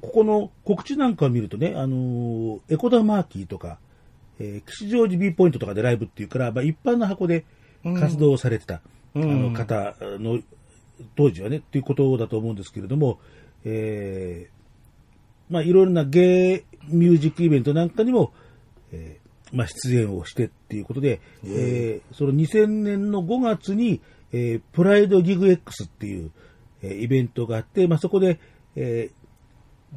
[0.00, 3.78] この告知なんかを見るとね、あのーエコダマーキーとか、
[4.38, 7.44] えー吉祥寺 B ポイントとかでライブっていうから、まあ、一般の箱で
[7.82, 8.80] 活動をされてた、
[9.14, 9.22] うん。
[9.22, 10.40] あの方の、
[11.14, 13.18] 当時はね、っていうことだと思うんですけれども、
[13.64, 18.32] えーまあ、いろいろなゲイミュージックイベントなんかにも、
[18.92, 24.00] えーまあ、出演をしてっていうことで、えーその2000年の5月に、
[24.32, 26.32] えープライドギグ X っていう、
[26.82, 28.40] えーイベントがあって、まあ、そこで、
[28.74, 29.26] えー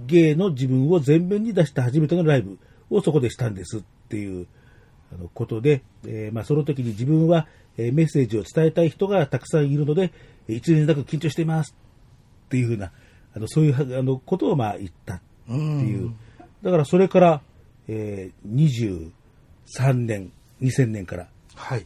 [0.05, 4.47] ゲイの自分を前面に出した初めてのライブをそこでしたんですっていう
[5.33, 10.11] ことで、えーまあ、その時に自分は、えーメッセージを伝えたい人がたくさんいるので、
[10.47, 11.75] えー一年なく緊張しています
[12.45, 12.91] っていうふうな、
[13.35, 16.13] あのそういうあのことをまあ言ったっていう。
[16.61, 17.41] だからそれから、
[17.87, 19.11] えー
[19.71, 21.85] 23年、2000年からはい。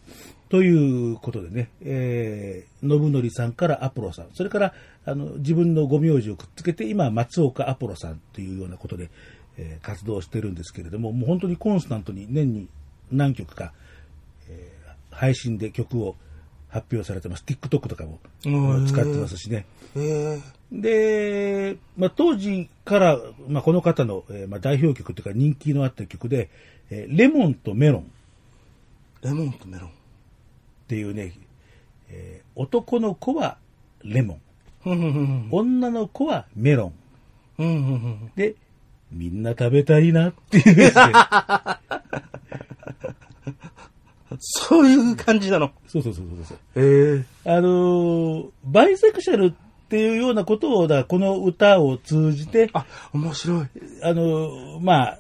[0.50, 9.10] ということでね、えー、信則さんからアポロさん、それからあの自分のご名字をくっつけて、今、松岡アポロさんというようなことで、
[9.58, 12.68] えー活動してるんですけれども、もう本当にコンスタントに年に
[13.12, 13.74] 何曲か、
[14.50, 14.84] えー
[15.16, 16.16] 配信で曲を
[16.70, 17.44] 発表されてます。
[17.46, 19.66] TikTok とかもうん使ってますしね。
[20.72, 26.50] で、まあ、当時から、まあ、この方の、えーまあ、代表曲というか人気のあった曲で、
[26.90, 28.12] えーレモンとメロン
[29.22, 29.90] レモンとメロン。
[29.90, 29.92] っ
[30.88, 31.34] ていうね、
[32.10, 33.58] えー男の子は
[34.04, 34.40] レモ
[34.86, 36.92] ン、女の子はメロ
[37.60, 38.32] ン。
[38.36, 38.56] で、
[39.14, 40.92] みんな食べたいなっていう。
[44.40, 45.72] そういう感じなの。
[45.88, 46.58] そうそうそうそうそう。
[46.82, 47.26] へえ。
[47.46, 53.68] あのーバイセクシャルっていうようなことを、だからこの歌を通じて、あ、面白い。
[54.02, 55.20] あのーまあ、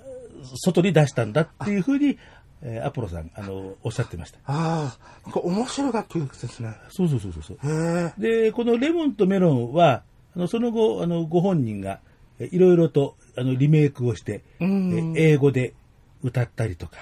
[0.55, 2.17] 外に出したんだっていうふうに、
[2.63, 4.39] えーアポロさん、あのーおっしゃってました。
[4.45, 6.73] ああ、これ面白い楽曲ですね。
[6.89, 7.57] そうそうそうそうそう。
[7.71, 8.21] へえ。
[8.45, 10.01] で、このレモンとメロンは、
[10.35, 11.99] あのその後、あのご本人が
[12.39, 15.73] えいろいろとあのリメイクをして、英語で
[16.23, 16.97] 歌ったりとか、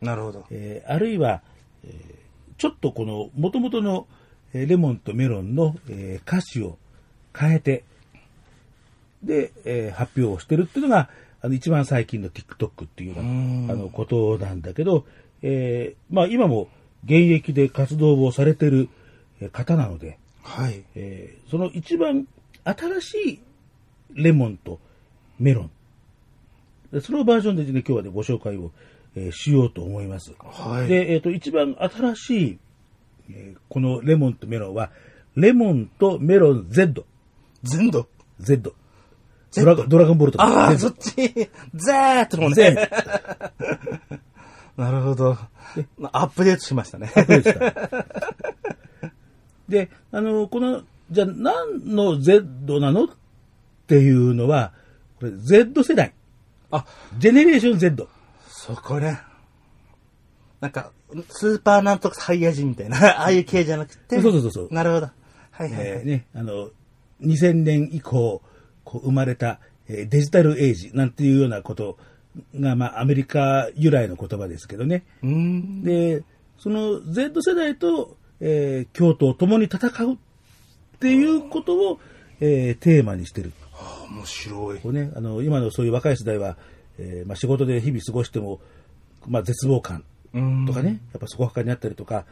[0.00, 0.44] なるほど。
[0.50, 1.42] えーあるいは、
[1.84, 2.14] えー
[2.56, 4.06] ちょっとこの元々の
[4.52, 6.78] えーレモンとメロンの、えー歌詞を
[7.36, 7.84] 変えて、
[9.22, 11.08] で、えー発表をしてるっていうのが、
[11.42, 15.04] あの一番最近の TikTok っていうよううんなあのことなんだけど、
[15.42, 16.68] えーまあ今も
[17.04, 18.88] 現役で活動をされてる
[19.40, 20.82] えー方なので、はい。
[20.94, 22.26] えーその一番
[22.64, 23.40] 新しい
[24.14, 24.78] レモンと
[25.38, 25.70] メロン。
[26.92, 28.70] でそのバージョンで、ね、今日はね、ご紹介を、
[29.16, 30.34] えーしようと思います。
[30.38, 32.58] はいで、えっ、と、一番新しい、
[33.30, 34.90] えーこのレモンとメロンは、
[35.36, 37.04] レモンとメロン Z。
[37.62, 38.06] 全土。
[38.38, 38.62] Z。
[38.62, 39.64] ド？
[39.64, 39.98] ラゴンド？
[39.98, 42.90] ラゴンボルトああ、ゼそっち、ゼーってのもゼね。
[44.76, 45.38] なるほど。
[46.12, 47.12] アップデートしましたね。
[49.68, 53.04] で、あの、この、じゃあ何の Z なの？
[53.04, 53.08] っ
[53.86, 54.72] ていうのは、
[55.24, 56.12] これ Z 世代。
[56.70, 56.84] あ、
[57.18, 58.08] ジェネレーション Z。
[58.46, 59.18] そこね。
[60.60, 60.92] なんか、
[61.30, 64.20] スーパーなんとかサイヤ人みたいな、 ああいう系じゃなくて。
[64.20, 65.06] そうそうそうそうなるほど。
[65.50, 66.70] はいはい、はいえーね、あの、
[67.22, 68.42] 2000年以降、
[68.84, 71.96] こう生まれた、えーデジタルエイジなんていうようなこと
[72.58, 75.04] が、まあ、アメリカ由来の言葉ですけどね。
[75.22, 76.22] で、
[76.58, 80.16] その Z 世代と、えー京都を共に戦うっ
[80.98, 82.00] ていうことを、
[82.40, 83.52] えーテーマにしてる。
[84.04, 84.80] あ面白い。
[84.80, 86.56] こうね、あの、今のそういう若い世代は、
[86.98, 88.60] えーまあ、仕事で日々過ごしても、
[89.26, 92.24] まあ、絶望感うんとかね、やっぱそこはかにあったりとか、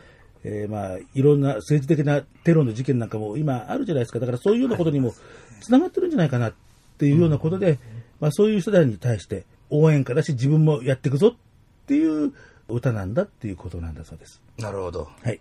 [0.45, 4.19] えーまあ、いろんな政治的なテロの事件なんかも今あるじゃないですか。
[4.19, 5.15] だからそういうようなことにも
[5.61, 6.55] つながってるんじゃないかなっ
[6.99, 7.79] ていうようなことで、
[8.21, 12.33] まあそういう世代に対して応援歌だし自分もやっていくぞっていう
[12.69, 14.41] 歌なんだっていうことなんだそうです。
[14.59, 15.09] なるほど。
[15.23, 15.41] はい。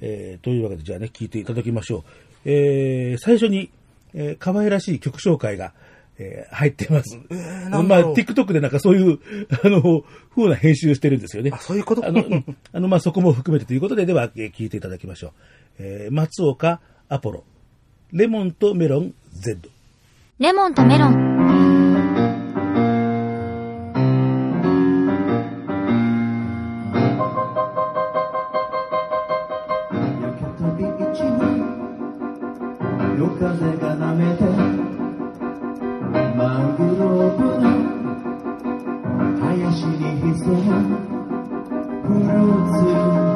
[0.00, 2.04] えーというわけでじゃあね、聞いていただきましょう。
[2.44, 3.70] えー最初に、
[4.14, 5.72] えー可愛らしい曲紹介が、
[6.18, 7.18] えー入ってます。
[7.30, 8.14] えー、まあ。
[8.14, 9.18] TikTok でなんかそういう、
[9.64, 11.50] あの、風な編集をしてるんですよね。
[11.52, 12.06] あ、そういうこと？
[12.06, 15.32] あの、うんあの、まあ、そこも含めてということで、では、えー聞いていただきましょう。
[15.78, 17.44] えー松岡アポロ、
[18.12, 19.70] レモンとメロン Z。
[20.38, 21.71] レモンとメロン。
[33.52, 34.44] 風がなめて
[36.36, 37.64] マングローブの
[39.40, 39.98] 林に
[40.32, 40.96] 潜む
[42.02, 43.31] フルーツ。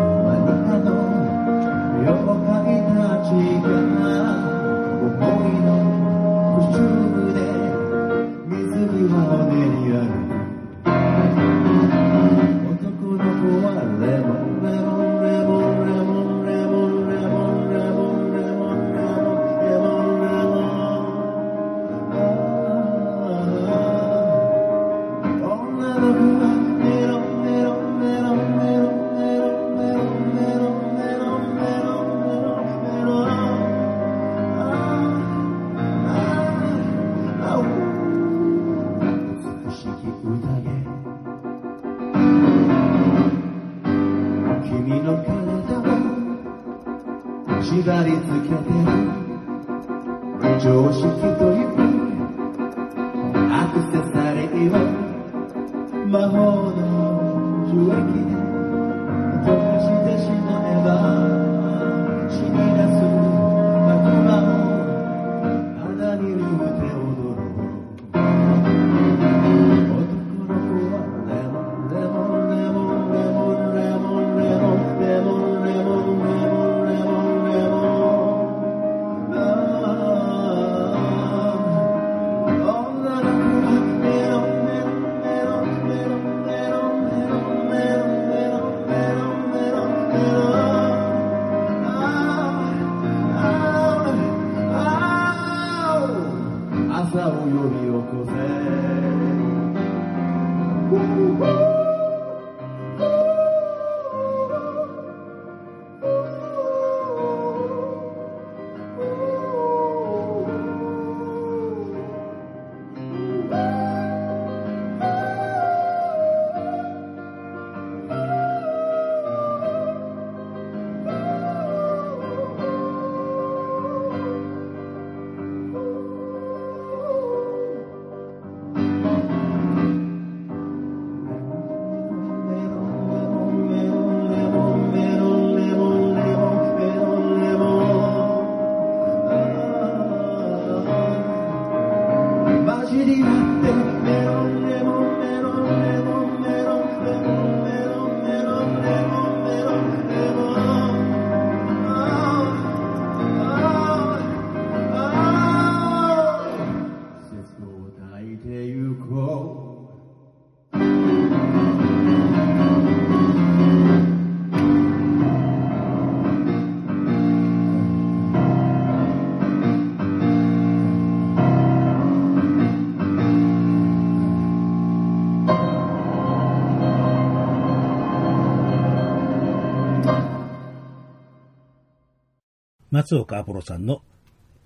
[182.97, 184.01] 松岡アポロさんの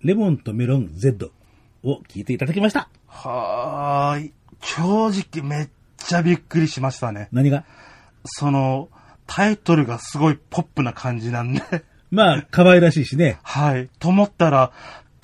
[0.03, 1.33] レモンとメロン Z。
[1.83, 2.89] を聞いていただきました。
[3.07, 4.33] はーい。
[4.63, 7.29] 正直めっちゃびっくりしましたね。
[7.33, 7.65] 何が？
[8.25, 8.89] その、
[9.27, 11.63] タイトルがすごいポップな感じなんで。
[12.13, 13.39] まあ、可愛らしいしね。
[13.43, 13.89] はい。
[13.99, 14.73] と思ったら、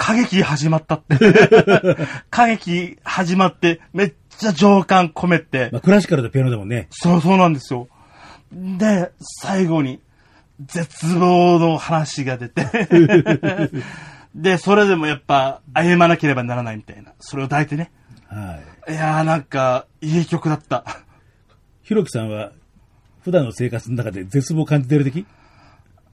[0.01, 1.17] 歌劇始まったって。
[2.33, 6.89] 歌劇始まって、めっちゃ情感込めてま、あ、クラシカルとピアノだもんね。
[6.91, 7.89] そうそうなんですよ。
[8.53, 9.13] で、
[9.45, 10.01] 最後に、
[10.61, 12.67] 絶望の話が出て、
[14.35, 17.13] で、それでもやっぱ、歩まなければならないみたいな。
[17.21, 17.91] それを抱いてね。
[18.29, 18.93] はい。
[18.93, 20.85] いやーなんか、いい曲だった。
[21.83, 22.53] ひろきさんは、
[23.23, 25.27] 普段の生活の中で絶望を感じてる時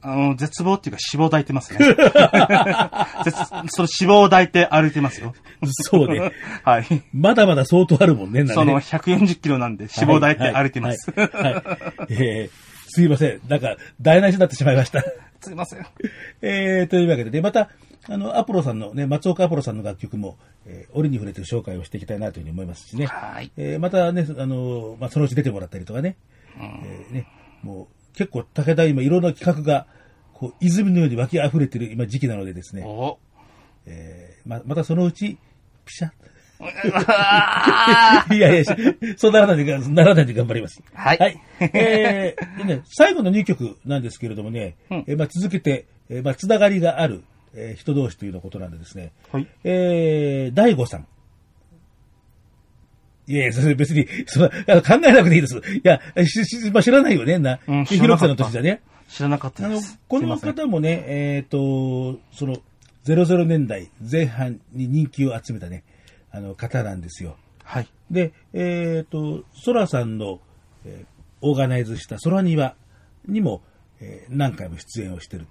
[0.01, 1.79] あの、絶望っていうか脂肪を抱いてますね。
[3.23, 5.34] 絶その脂肪を抱いて歩いてますよ。
[5.63, 6.32] そうね。
[6.65, 6.86] はい。
[7.13, 11.12] まだまだ相当あるもんね、ねその140キロなんで脂肪を抱いて歩いてます。
[11.12, 11.63] はいはいはい
[12.10, 13.41] えーすいません。
[13.47, 15.03] なんか、台無しになってしまいました。
[15.41, 15.86] すいません。
[16.43, 17.71] えー、というわけで、で、また、
[18.08, 23.08] あの、アポロさんのね、松岡アポロさんの楽曲も、えー折に触れて紹介をしていきたいなというふうに思いますしね。
[23.08, 23.51] はい。
[23.58, 26.17] えーまたね、あの、まあ、そのうち出てもらったりとかね。
[26.56, 27.25] えーね、
[27.63, 29.88] もう、結構、武田今いろんな企画が、
[30.32, 32.84] こう、泉のように湧き溢れてる今時期なのでですね。
[32.86, 33.17] お
[33.88, 35.39] えーま、またそのうち、
[35.84, 36.12] ピシャッ。
[38.35, 38.69] いやいや、し
[39.17, 40.81] そうならないで、ならないで頑張ります。
[40.93, 41.41] はいはい。
[41.59, 47.23] えーでね、 最後の2曲なんですけれどもね、うんえーまあ、続けて、えーまあ、つながりがある、
[47.55, 49.47] えー人同士というようなことなんでですね、はい。
[49.63, 51.07] えー、大悟さん。
[53.25, 55.57] いやいや、それ別に、その、あの考えなくていいです。
[55.57, 57.59] いや、ししまあ、知らないよね、な。
[57.67, 58.81] うんひろきさんの年だね。
[59.07, 62.57] 知らなかったあのです。、このすいません方もね、えっ、と、その、
[63.05, 65.83] 00年代前半に人気を集めたね、
[66.34, 67.38] あの方なんですよ。
[67.63, 67.88] はい。
[68.10, 70.41] で、えっ、と、ソラさんの、
[70.84, 71.13] えー
[71.46, 72.78] オーガナイズした空庭
[73.28, 73.62] にも、
[74.00, 75.43] えー何回も出演をしてる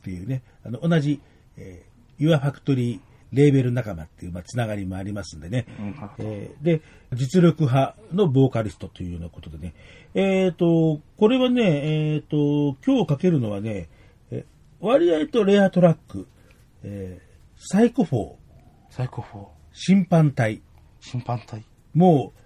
[0.00, 1.20] っていうね、あの、同じ、
[1.56, 3.00] えー、Your Factory
[3.32, 5.66] レーベル仲間っていう、まあ、つながりもありますんでね。
[5.78, 6.82] うんえーで、
[7.14, 9.74] 実力派のボーカリストというようなことでね。
[10.14, 13.88] えっ、と、これはね、えっ、と、今日かけるのはね、
[14.30, 14.44] え
[14.80, 16.26] 割合とレアトラック、
[16.82, 17.28] えー
[17.60, 18.34] サイコフォー、
[18.90, 20.60] サイコフォー、心搬体、
[21.00, 21.62] 心搬体。
[21.94, 22.40] もう、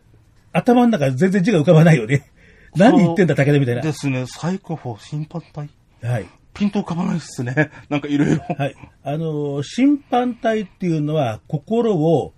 [0.52, 2.30] 頭の中全然字が浮かばないよね。
[2.76, 3.80] 何言ってんだ、武田みたいな。
[3.80, 4.26] ですね。
[4.26, 5.70] サイコフォー、心搬体。
[6.02, 6.26] はい。
[6.52, 7.70] ピンと浮かばないですね。
[7.88, 8.42] なんかいろいろ。
[8.58, 8.74] はい。
[9.02, 12.34] あのー、心搬体っていうのは、心を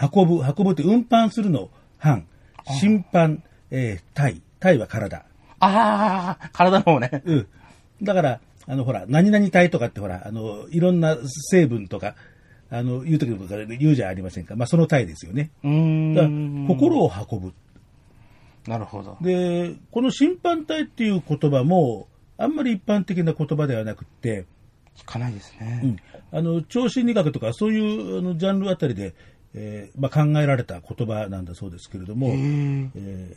[0.00, 2.26] 運ぶ、運ぶって運搬するの、搬。
[2.78, 4.40] 心搬、えー、体。
[4.58, 5.24] 体は体。
[5.58, 7.22] ああ、体の方ね。
[7.26, 7.46] うん。
[8.02, 11.18] だから、あの、ほら、何々体とかってほら、あの、いろんな
[11.50, 12.14] 成分とか、
[12.70, 14.54] あの、言うときとか言うじゃありませんか。
[14.56, 15.50] まあ、その体ですよね。
[15.64, 16.66] うん。
[16.68, 17.52] 心を運ぶ。
[18.66, 19.16] なるほど。
[19.20, 22.06] で、この審判隊っていう言葉も、
[22.38, 24.46] あんまり一般的な言葉ではなくって、
[24.96, 25.76] 聞かないですうね。
[25.76, 25.96] ん、
[26.30, 29.14] あの、超心理学とかそういうあのジャンルあたりで、
[29.54, 32.34] えーまあ、考えられた言葉なんだそうですけれども、へえ。
[32.36, 33.36] え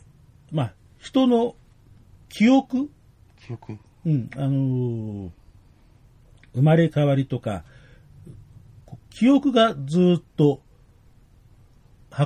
[0.52, 1.56] まあ、人の
[2.28, 2.90] 記憶、
[3.40, 3.78] 記憶。
[4.06, 5.30] うん、あのー
[6.54, 7.64] 生まれ変わりとか、
[9.14, 10.60] 記憶がずっと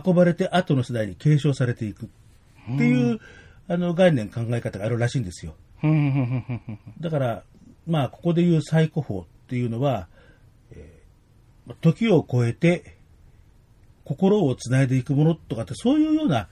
[0.05, 3.21] 運ばれて後の世代に継承されていくっていう、
[3.69, 5.55] あの概念、考え方があるらしいんですよ。
[7.01, 7.43] だから、
[7.87, 10.09] まあ、ここで言うサイコ法っていうのは、
[10.73, 10.99] えー
[11.83, 12.97] 時を超えて
[14.05, 16.49] 心をつないでいくものとかって、そういうような、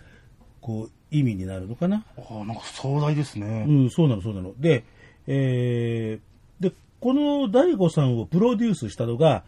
[0.61, 2.05] こう、意味になるのかな。
[2.19, 3.65] ああ、なんか壮大ですね。
[3.67, 4.53] うん、そうなの、そうなの。
[4.61, 4.85] で、
[5.27, 9.45] えーで、この大悟さんをプロデュースしたのが、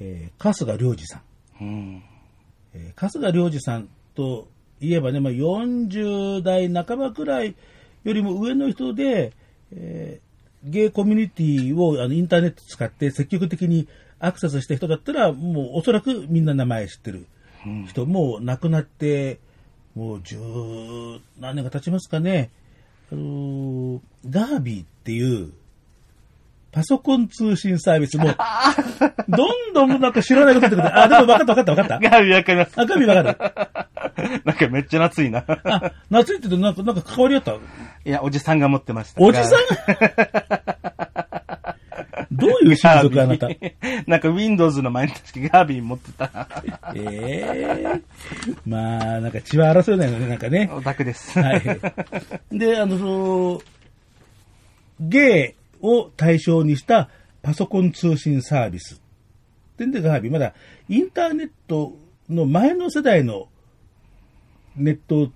[0.00, 1.22] えー春日良二さん。
[1.60, 2.02] うん。
[2.74, 4.48] えー春日良二さんと
[4.80, 7.54] いえばね、まあ、40代半ばくらい
[8.04, 9.32] よりも上の人で、
[9.72, 10.30] えー
[10.62, 17.24] ゲイコミュニティをあのインターネット使って積極的にアクセスした人だったら、もうおそらくみんな名前知ってる
[17.88, 19.38] 人、もう亡くなって、
[19.94, 20.36] もう十
[21.38, 22.50] 何年が経ちますかね。
[23.10, 25.54] あのーガービーっていう、
[26.72, 28.26] パソコン通信サービスも、
[29.28, 30.98] どんどんなんか知らないこと出てくる。
[31.00, 32.10] あ、でも分かった分かった分かった。
[32.10, 32.72] ガビわかります。
[32.76, 33.36] あ、ガビわかる。
[34.44, 35.44] なんかめっちゃ夏いな。
[35.64, 37.52] あ、夏いっててなんか、なんか関わりあった？
[37.52, 37.56] い
[38.04, 39.20] や、おじさんが持ってました。
[39.20, 39.58] おじさん
[42.32, 43.48] どういう親族あなた？
[43.50, 43.74] え
[44.06, 46.48] なんか Windows の前に確かガービー持ってた。
[46.94, 48.00] え
[48.64, 50.70] まあ、なんか血は争えないのね、なんかね。
[50.72, 51.38] オタクです。
[51.38, 51.62] はい。
[52.56, 53.60] で、あの、その、
[55.00, 57.08] ゲイを対象にした
[57.42, 59.00] パソコン通信サービス。
[59.76, 60.54] でんでガービー、まだ
[60.88, 61.96] インターネット
[62.28, 63.48] の前の世代の
[64.76, 65.28] ネットを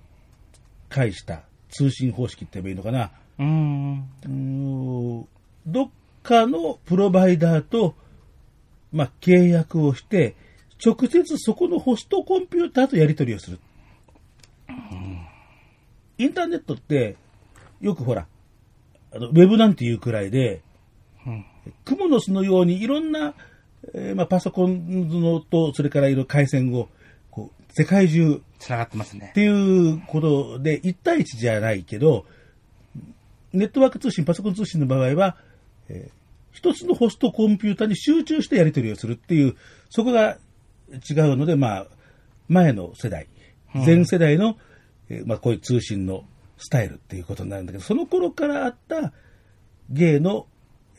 [0.89, 3.11] 介した通信方式って言えばいいのかな。
[3.37, 5.27] うん
[5.67, 5.89] どっ
[6.23, 7.95] かのプロバイダーと、
[8.93, 10.35] まあ、契約をして、
[10.83, 13.59] 直接そこのホストコンピューターとやり取りをする。
[16.17, 17.17] インターネットって、
[17.81, 18.27] よくほら、
[19.15, 20.61] あのウェブなんていうくらいで、
[21.85, 23.33] クモの巣のようにいろんな、
[23.93, 26.89] えーまあ、パソコンのと、それからいろいろ回線を、
[27.31, 29.33] こう、世界中繋がってますねっ。
[29.33, 32.25] ていうことで、1対1じゃないけど、
[33.53, 35.37] ネットワーク通信、パソコン通信の場合は、
[35.89, 39.57] えー一つのホストコンピューターに集中してやり取りをするっていう、
[39.89, 40.37] そこが
[40.89, 41.87] 違うので、まあ、
[42.47, 43.27] 前の世代、
[43.73, 44.57] 前世代の、
[45.09, 46.23] えーまあ、こういう通信の
[46.57, 49.13] スタイルっていうことになるんだけど、その頃からあった
[49.89, 50.47] 芸の、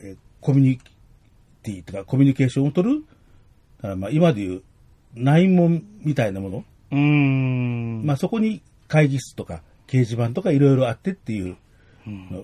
[0.00, 0.78] えーコミュニ
[1.64, 3.04] ティとかコミュニケーションを取る、
[3.78, 4.62] だからまあ今でいう
[5.14, 8.06] 内門みたいなもの、うーん。
[8.06, 11.56] まあそこに会議室とか掲示板とかいろいろあってっていう、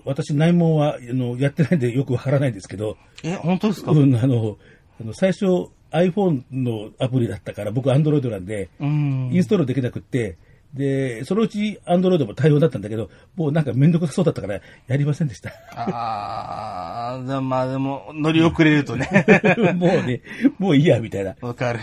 [0.03, 3.91] 私内門はあのやってないんでよくわからないんですけど、え、本当ですか？
[3.91, 4.57] うん、あの、
[4.99, 5.45] あの最初
[5.91, 9.29] iPhone のアプリだったから僕 Android なんで、うん。
[9.31, 10.35] インストールできなくって、
[10.73, 15.51] で、そのうち Android も対応だったんだけど、もうなんかめんどくさそうだったからやりませんでした。
[15.75, 19.07] ああ、でもまあでも、乗り遅れるとね。
[19.77, 20.21] もうね、
[20.57, 21.35] もういいや、みたいな。
[21.41, 21.79] わかる。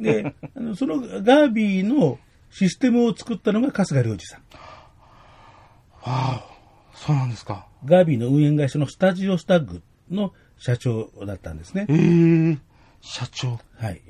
[0.00, 2.18] で、あのそのガービーの
[2.50, 4.42] システムを作ったのが春日良二さん。
[6.94, 7.66] そうなんですか。
[7.84, 11.94] ガービーの運営会社のスタジオスタッグの社長だったんですねえ
[12.52, 12.58] え。
[13.00, 13.58] 社長。
[13.78, 14.02] はい。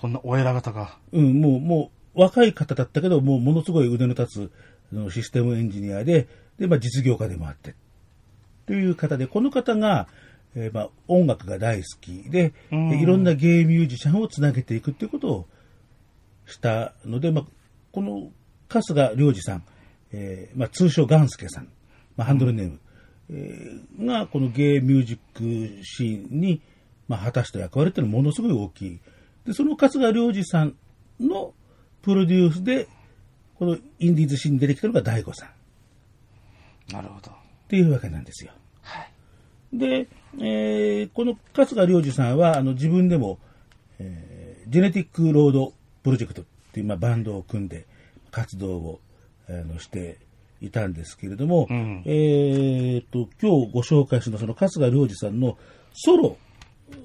[0.00, 0.98] そんなお偉方が。
[1.12, 7.74] うん、もう、もう、若い方だったけど、もう、ものすごい腕の立つシステムエンジニアで、で、まあ、実業家でもあって、
[8.66, 10.08] という方で、この方が、
[10.54, 15.46] えーまあ、音楽が大好きで、いろんなゲイミュージシャンをつなげていくっていうことを
[16.46, 17.44] したので、まあ、
[17.92, 18.30] この
[18.68, 19.64] 春日良二さん、
[20.12, 21.68] えーまあ、通称ガンスケさん、
[22.16, 22.80] まあ、ハンドルネーム、
[23.30, 26.62] えーが、このゲイミュージックシーンに、
[27.08, 29.00] まあ、果たした役割っていうのはものすごい大きい。
[29.44, 30.76] で、その春日良二さん
[31.20, 31.52] の
[32.04, 32.86] プロデュースで、
[33.58, 35.52] このインディーズシーンに出てきたのが大悟さんっ
[36.92, 37.30] なるほど。
[37.68, 38.52] ていうわけなんですよ。
[39.72, 40.06] で、
[40.38, 43.38] えーこの春日良二さんは、あの、自分でも、
[43.98, 47.86] えージェネティックロードプロジェクトっていう、まあ、バンドを組んで
[48.30, 49.00] 活動を、
[49.48, 50.18] あのして
[50.62, 55.58] いたんですけれども、うんえーと、今日ご紹介するのはその春日良二さんの
[55.92, 56.38] ソロ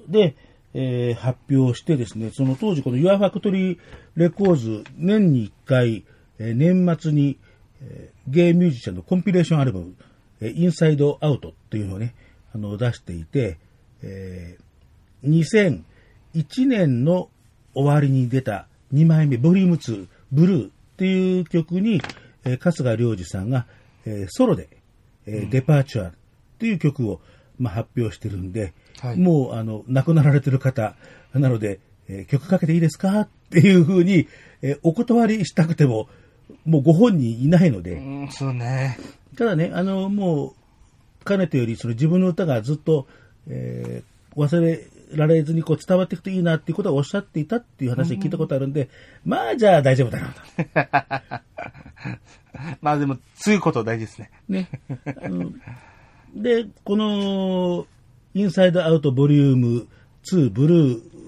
[0.08, 0.36] で、
[0.74, 3.78] えー発表してですね、その当時この Your Factory
[4.16, 6.04] Records 年に1回、
[6.38, 7.38] えー年末に、
[7.82, 9.94] えーゲイミュージシャンのコンピレーションアルバム、
[10.40, 12.14] えーインサイドアウトっていうのをね、
[12.54, 13.58] あの出していて、
[14.02, 14.62] えー
[15.24, 17.28] 2001年の
[17.74, 22.00] 終わりに出た2枚目、ボリューム2、ブルーっていう曲に、
[22.44, 23.66] えー春日良二さんが、
[24.06, 24.68] えーソロで、
[25.26, 26.12] えーデパーチュアっ
[26.58, 27.20] ていう曲を、
[27.58, 30.94] まあ、発表してるんで、はいもう、あの、亡くなられてる方
[31.34, 33.20] なので、えー曲かけていいですか？
[33.20, 34.26] っていうふうに、
[34.62, 36.08] えーお断りしたくても、
[36.64, 38.98] もうご本人いないので、うん、そうね。
[39.36, 40.54] ただね、あの、も
[41.20, 43.06] う、かねてより、その自分の歌がずっと、
[43.48, 48.88] えー忘れられずにこう伝わっていくといいなっていうことをおっしゃっていたっていう話を聞いたことあるんで、
[49.24, 51.40] まあ、じゃあ大丈夫だなと。
[52.80, 54.30] まあでも、強いこと大事ですね。
[54.48, 54.68] ね。
[56.34, 57.86] で、この、
[58.34, 59.88] インサイドアウトボリューム
[60.24, 60.74] 2ブル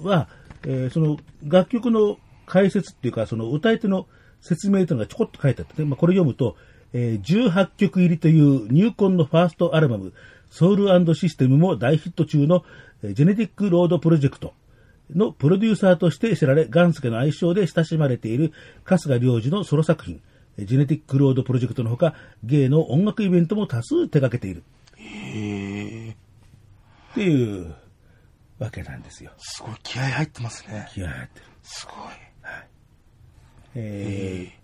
[0.03, 0.29] ーは、
[0.65, 4.07] えーその楽曲の解説っていうか、その歌い手の
[4.41, 6.57] 説明というのがちょこっと書いてあって、まあ、これ読むと、
[6.93, 10.13] えー18曲入りという入魂のファーストアルバム、
[10.51, 12.65] ソウルシステムも大ヒット中の、
[13.03, 14.55] ジェネティックロードプロジェクト
[15.13, 18.53] のプロデューサーとして知られ、ガンスケの愛称で親しまれている
[18.85, 20.21] 春日良二のソロ作品、
[20.59, 24.63] ジェネティックロードプロジェクトのほか、芸の音楽イベントも多数手掛けている
[24.97, 26.02] へえ。
[27.13, 27.75] っていう
[28.59, 29.33] わけなんですよ。
[29.39, 30.89] すごい気合入ってますね。
[30.93, 31.47] 気合入ってる。
[31.63, 31.97] すごい。
[33.75, 34.63] えー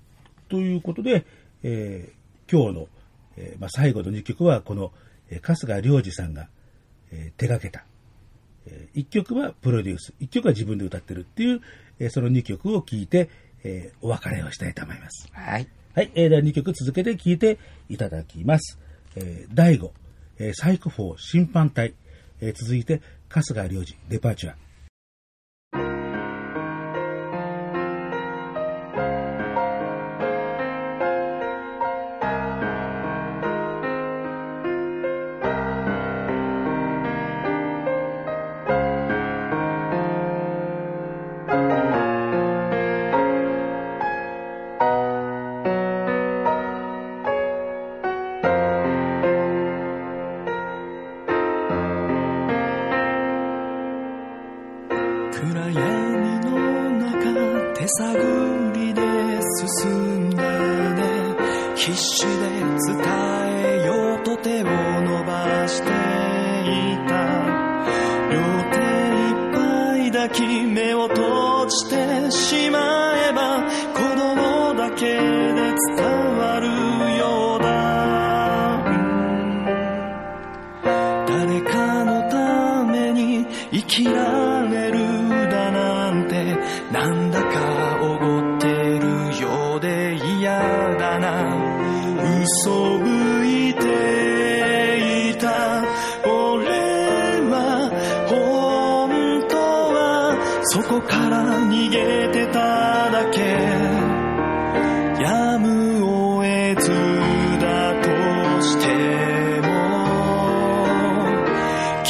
[0.51, 1.27] ということで、
[1.63, 2.19] えー
[2.51, 2.89] 今日の、
[3.37, 4.93] えーまあ、最後の2曲は、この、
[5.29, 6.49] えー春日良二さんが、
[7.11, 7.85] えー手掛けた。
[8.67, 11.61] え1曲はプロデュース、1曲は自分で歌ってるっていう、
[11.99, 13.29] えーその2曲を聴いて、
[13.65, 15.29] えーお別れをしたいと思います。
[15.33, 15.69] はい。
[15.95, 17.59] はい、えー、では2曲続けて聴いて
[17.91, 18.79] いただきます。
[19.17, 19.91] えー、第5、
[20.39, 21.95] えーサイコフォー審判隊、
[22.41, 24.68] えー続いて、春日良二、デパーチュア。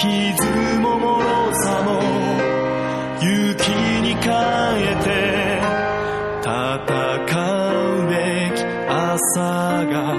[0.01, 0.09] 傷
[0.78, 1.88] も脆さも
[3.20, 4.30] 雪に変
[4.78, 5.09] えて
[6.40, 6.46] 戦
[7.72, 8.14] うべ
[8.55, 10.14] き朝が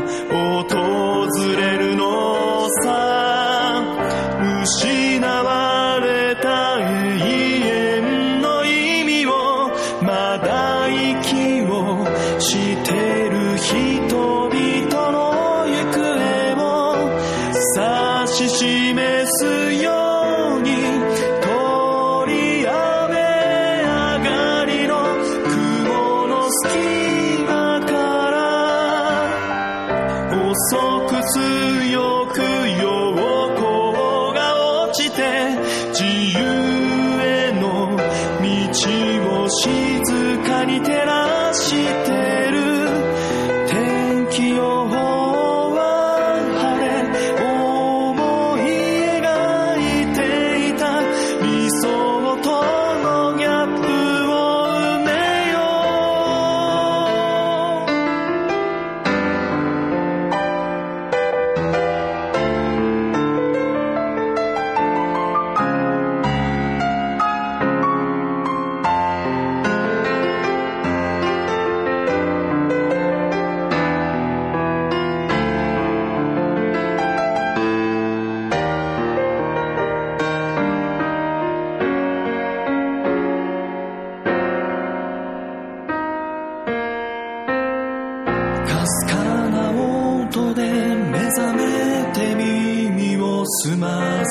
[93.78, 94.24] ま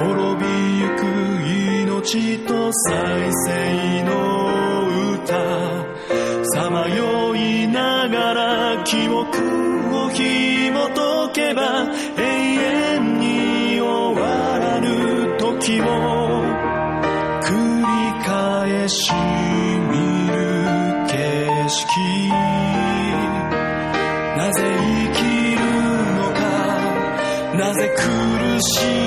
[0.00, 1.02] 滅びゆく
[1.82, 4.10] 命と再生の
[5.14, 5.22] 歌。
[6.54, 11.86] さまよいながら記憶を紐解けば
[12.18, 15.84] 永遠に終わらぬ時を
[17.42, 19.31] 繰り返し。
[28.62, 29.01] see.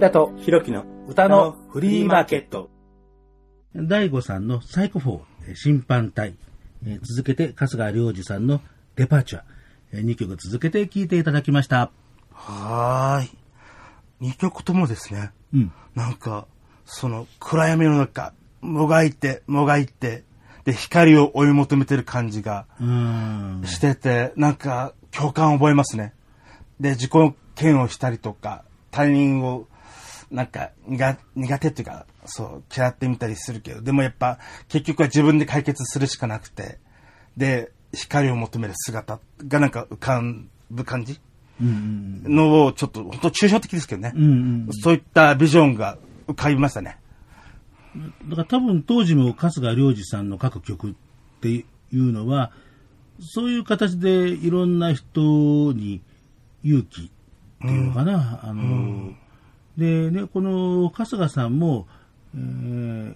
[0.00, 2.70] 田と弘樹の歌のフリーマーケット。
[3.74, 6.34] 大悟さんのサイコフォー、えー審判隊、
[6.86, 8.62] えー続けて春日良二さんの
[8.96, 11.90] デパーチャー、2曲続けて聴いていただきました。
[12.32, 13.30] はーい。
[14.20, 15.72] 二曲ともですね、うん。
[15.94, 16.46] なんか、
[16.86, 20.24] その暗闇の中、もがいて、もがいて、
[20.64, 22.66] で、光を追い求めてる感じが。
[23.64, 26.14] してて、なんか共感を覚えますね。
[26.80, 27.12] で、自己
[27.60, 29.66] 嫌悪したりとか、他人を、
[30.30, 36.78] なんか苦、苦手っていうか、そう、嫌ってみたりするけど、でもやっぱ、結局は自分で解決するしかなくて、
[37.36, 39.18] で、光を求める姿
[39.48, 40.22] がなんか浮か
[40.70, 41.20] ぶ感じ？
[41.60, 44.12] うんうんのを、ちょっと、本当抽象的ですけどね。
[44.14, 44.22] うん。
[44.22, 44.68] うんうん。
[44.70, 46.98] そういったビジョンが浮かびましたね。
[48.28, 50.94] だから多分当時も春日良二さんの書く曲っ
[51.40, 52.52] ていうのは、
[53.20, 56.00] そういう形でいろんな人に
[56.62, 57.10] 勇気っ
[57.60, 58.40] ていうのかな。
[58.42, 59.12] あの、
[59.78, 61.86] でね、この春日さんも、
[62.34, 63.14] えー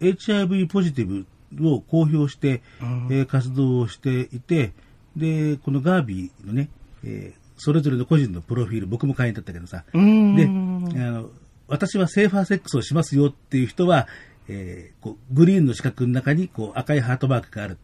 [0.00, 2.62] HIV ポジティブを公表して、
[3.10, 4.72] えー活動をしていて、
[5.16, 6.68] で、このガービーのね、
[7.04, 11.30] えーそれぞれの個人のプロフィール、僕も会員だったけどさ、で、あの、
[11.66, 14.06] 私はセーファーセックスをしますよっていう人は、
[14.48, 17.78] えーこうグリーンの四角の中にこう赤いハートマークがある。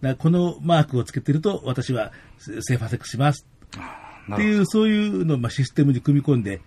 [0.00, 3.46] だこのマークをつけてると、私はセセーファーセックスします。
[4.34, 6.62] っていう、そういうのをまあシステムに組み込んで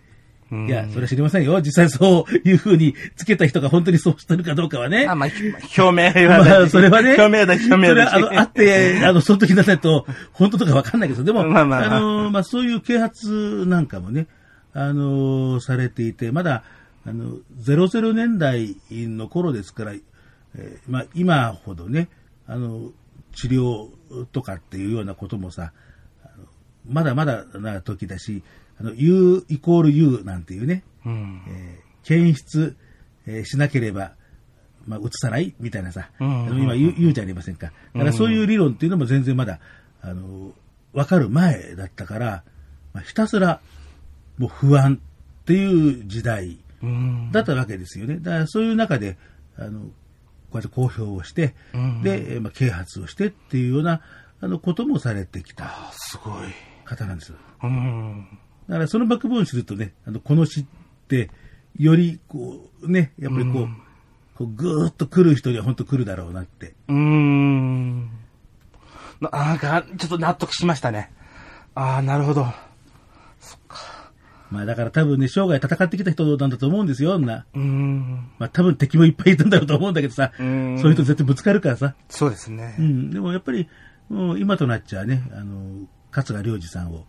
[0.68, 1.60] いや、それは知りませんよ。
[1.62, 5.08] 実際そういう風につけた人が本当にそうしてるかどうかはね。
[5.08, 5.44] あ、まあ、ひ
[5.80, 7.16] 表明はまあ、それはね。
[7.16, 8.10] 表明だ、表明だ。
[8.12, 14.28] それは、あの、あって、 あの、その時にないと、本当とかわかんないけど、でも、まあまあまあの、まあ、そういう啓発なんかもね、
[14.74, 16.64] あの、されていて、まだ、
[17.06, 22.10] あの、00年代の頃ですから、えーまあ、今ほどね、
[22.48, 22.92] あの、
[23.34, 23.90] 治療
[24.32, 25.72] とかっていうようなこともさ、
[26.88, 28.44] まだまだな時だし、
[28.80, 31.42] あの、U イコール U なんていうね、うん。
[31.48, 32.76] えー検出、
[33.26, 34.14] えーしなければ、
[34.88, 35.56] まあ、移さない？
[35.60, 37.72] みたいなさ、うんあの今言う言うじゃありませんか。
[37.94, 39.60] だからそういう理論っていうのも全然まだ、
[40.02, 40.54] あの、
[40.94, 42.44] わかる前だったから、
[42.94, 43.60] まあ、ひたすら、
[44.38, 45.00] もう不安
[45.42, 47.32] っていう時代うん。
[47.32, 48.18] だったわけですよね。
[48.18, 49.18] だからそういう中で、
[49.58, 49.88] あの、こ
[50.54, 54.02] うやって公表をして、うんで、えーまあ、啓発をしてっていうような、
[54.42, 56.50] あの、こともされてきたすごい。
[56.86, 57.34] 方なんです。
[57.64, 58.28] うん。
[58.68, 60.66] だからそのバックボーンを知るとね、あの、この詩っ
[61.08, 61.30] て、
[61.78, 63.68] より、こう、ね、やっぱりこう、
[64.36, 66.74] こうぐーっと来る人には本当来るだろうなって。
[66.88, 68.10] うーん。
[69.22, 71.12] ななんか、ちょっと納得しましたね。
[71.74, 72.46] ああ、なるほど。
[74.52, 77.46] まあだから多分ね、生涯戦ってきた人なんだと思うんですよ、女。
[77.54, 78.32] うーん。
[78.38, 81.96] まあ多分敵もいっぱいいるんだろうと思うんだけどさ、そううんいう人絶対ぶつかるからさ。
[82.10, 82.82] そうですねう。
[82.82, 83.68] ん、でもやっぱり、
[84.10, 87.06] もう今となっちゃね、あの、桂良二さんを、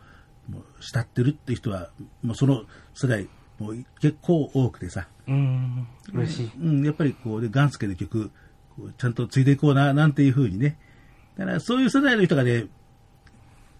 [0.48, 1.90] もう慕ってるって人は、
[2.22, 3.28] もうその世代、
[3.58, 5.88] もう結構多くてさ、うーん。
[6.12, 6.50] 嬉しい。
[6.60, 8.30] うん、やっぱりこうね、ガンスケの曲、
[8.76, 10.78] こうちゃんと継いでいこうな、なんていう風にね。
[11.36, 12.66] だからそういう世代の人がね、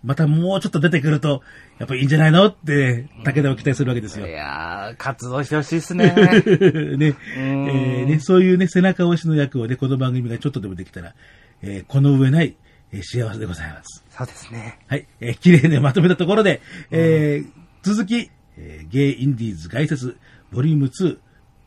[0.07, 1.43] またもうちょっと出てくると、
[1.79, 4.27] やっぱりいいんじゃないのって、武田を期待するわけですよ。
[4.27, 6.15] いやー、活動してほしいですね。
[6.15, 11.15] ね、えーね、そういうね、背中押しの役をね、この番組がちょっとでもできたら、
[11.63, 12.55] えーこの上ない、
[12.93, 14.05] えー幸せでございます。
[14.17, 14.79] そうですね。
[14.89, 16.61] はい、えー綺麗にまとめたところで、
[16.91, 17.49] えー
[17.83, 20.17] 続き、えーゲイインディーズ外説、
[20.53, 21.19] ボリューム2、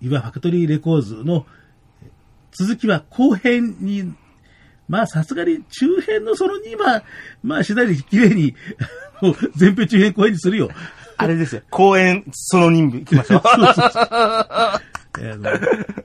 [0.01, 1.45] 岩ファクトリーレコーズの、
[2.03, 2.09] えー
[2.51, 4.13] 続きは後編に、
[4.87, 7.03] まあさすがに中編のその2は、
[7.43, 8.55] まあ次第に綺麗に、
[9.21, 10.69] もう前編中編後編にするよ。
[11.17, 11.61] あれですよ。
[11.69, 13.41] 公演、その任務行きましょう。
[15.19, 15.49] えーあの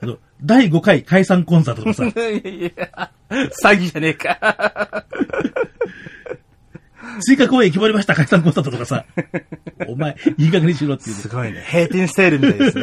[0.01, 5.05] あの第5回解散コンサートとかさ、 いやいや、詐欺じゃねえか。
[7.21, 9.05] 追加公演決まりました解散コンサートとかさ、
[9.87, 11.63] お前、いい加減にしろっていうねすごいね。
[11.71, 12.77] 閉店セールみたいです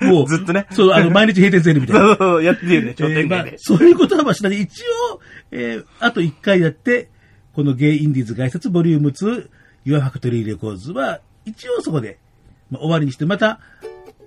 [0.00, 0.10] ね。
[0.10, 0.66] もう、 ずっとね。
[0.70, 2.06] そう、あの、毎日閉店セールみたいな。
[2.08, 3.56] そうそう、やってるよね、商えーまあ店街で。
[3.58, 4.82] そういうことはまあしないで、一
[5.12, 5.20] 応、
[5.50, 7.08] えーあと1回やって、
[7.52, 9.48] このゲイインディーズ概説ボリューム2、
[9.84, 12.18] ユアファクトリーレコーズは、一応そこで、
[12.70, 13.60] まあ、終わりにして、また、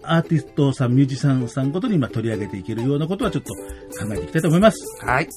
[0.03, 4.77] アーティストさん、ミュージシャンさんごとにまあ取り上げていけるようなことはちょっと考えていきたいと思います。
[5.05, 5.29] はい。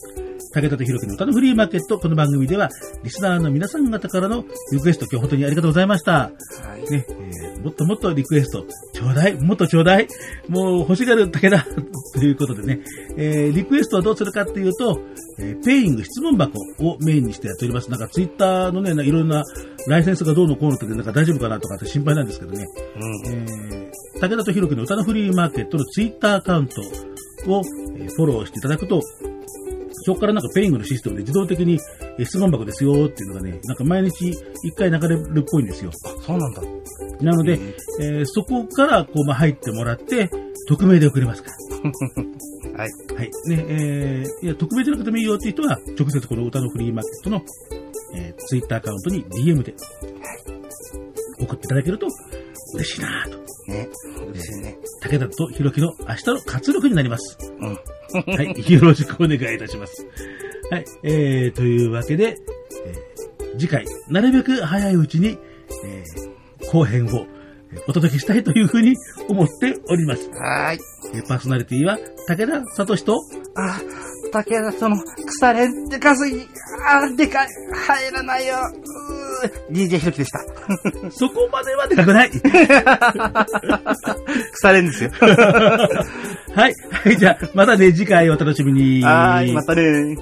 [0.52, 2.68] 武田と弘樹の歌のフリーマーケット、この番組では、
[3.02, 6.12] リスナーの皆さん方からのリクエスト、今日本当にありがとうございました。
[6.12, 6.30] は
[6.78, 6.90] い。
[6.90, 10.06] ね、えーもっともっとリクエスト、ちょうだい、もっとちょうだい、
[10.48, 11.64] もう欲しがるだけだ、
[12.14, 12.80] ということでね、
[13.16, 15.00] えーリクエストはどうするかっていうと、
[15.38, 17.90] えーペイング質問箱をメインにしてやっております。
[17.90, 19.44] なんかツイッターのね、ないろんな
[19.88, 22.66] ライセンスがどうのこうのってなんか大丈夫かなとかって心配なんですけどね、
[23.26, 23.32] うん。
[23.32, 23.74] えー
[24.20, 26.80] 武田と弘樹の歌のフリーマーケットのツイッターアカウント
[27.50, 27.62] を、
[27.96, 29.00] えーフォローしていただくと、
[30.04, 31.78] そこからなんかペイングのシステムで自動的に
[32.18, 34.30] えー質問箱ですよっていうのがね、なんか毎日
[34.62, 35.90] 一回流れるっぽいんですよ。
[36.24, 36.62] そうなんだ。
[37.20, 37.58] なので、
[38.00, 40.30] えーそこからこう、まあ、入ってもらって、
[40.68, 41.50] 匿名で送れますか
[42.74, 42.78] ら。
[42.84, 42.90] はい。
[43.14, 43.30] はい。
[43.48, 47.42] ね、えーいや、匿名でなくてもいいよっていう人は、直接この歌のフリーマーケットの、
[48.16, 49.74] えー、ツイッターアカウントに DM で
[51.40, 52.06] 送っていただけると
[52.74, 53.38] 嬉しいなぁと。
[53.70, 53.88] ね。
[54.32, 54.78] 嬉しいね。
[55.00, 57.38] 武田とひろきの明日の活力になります。
[57.60, 57.78] うん。
[58.20, 58.72] はい。
[58.72, 60.06] よろしくお願いいたします。
[60.70, 60.84] はい。
[61.02, 62.38] えー、というわけで、
[62.86, 63.14] えー
[63.56, 65.38] 次回、なるべく早いうちに、
[65.84, 66.34] えー
[66.72, 67.26] 後編を
[67.86, 68.96] お届けしたいというふうに
[69.28, 70.28] 思っております。
[70.30, 70.78] はーい。
[71.14, 73.20] えーパーソナリティは、武田聡と、
[73.56, 73.80] あ、
[74.32, 74.96] 竹田その、
[75.26, 76.40] 腐れんでかすぎ、
[76.88, 77.48] あ、でかい、
[77.86, 78.56] 入らないよ。
[79.72, 80.40] うー DJ ひろきでした。
[81.10, 82.30] そこまではでかくない。
[84.52, 85.10] 腐れんですよ。
[85.20, 86.74] はい。
[86.90, 87.16] はい。
[87.16, 89.02] じゃあ、またね、次回お楽しみに。
[89.02, 90.16] はーい、またねー。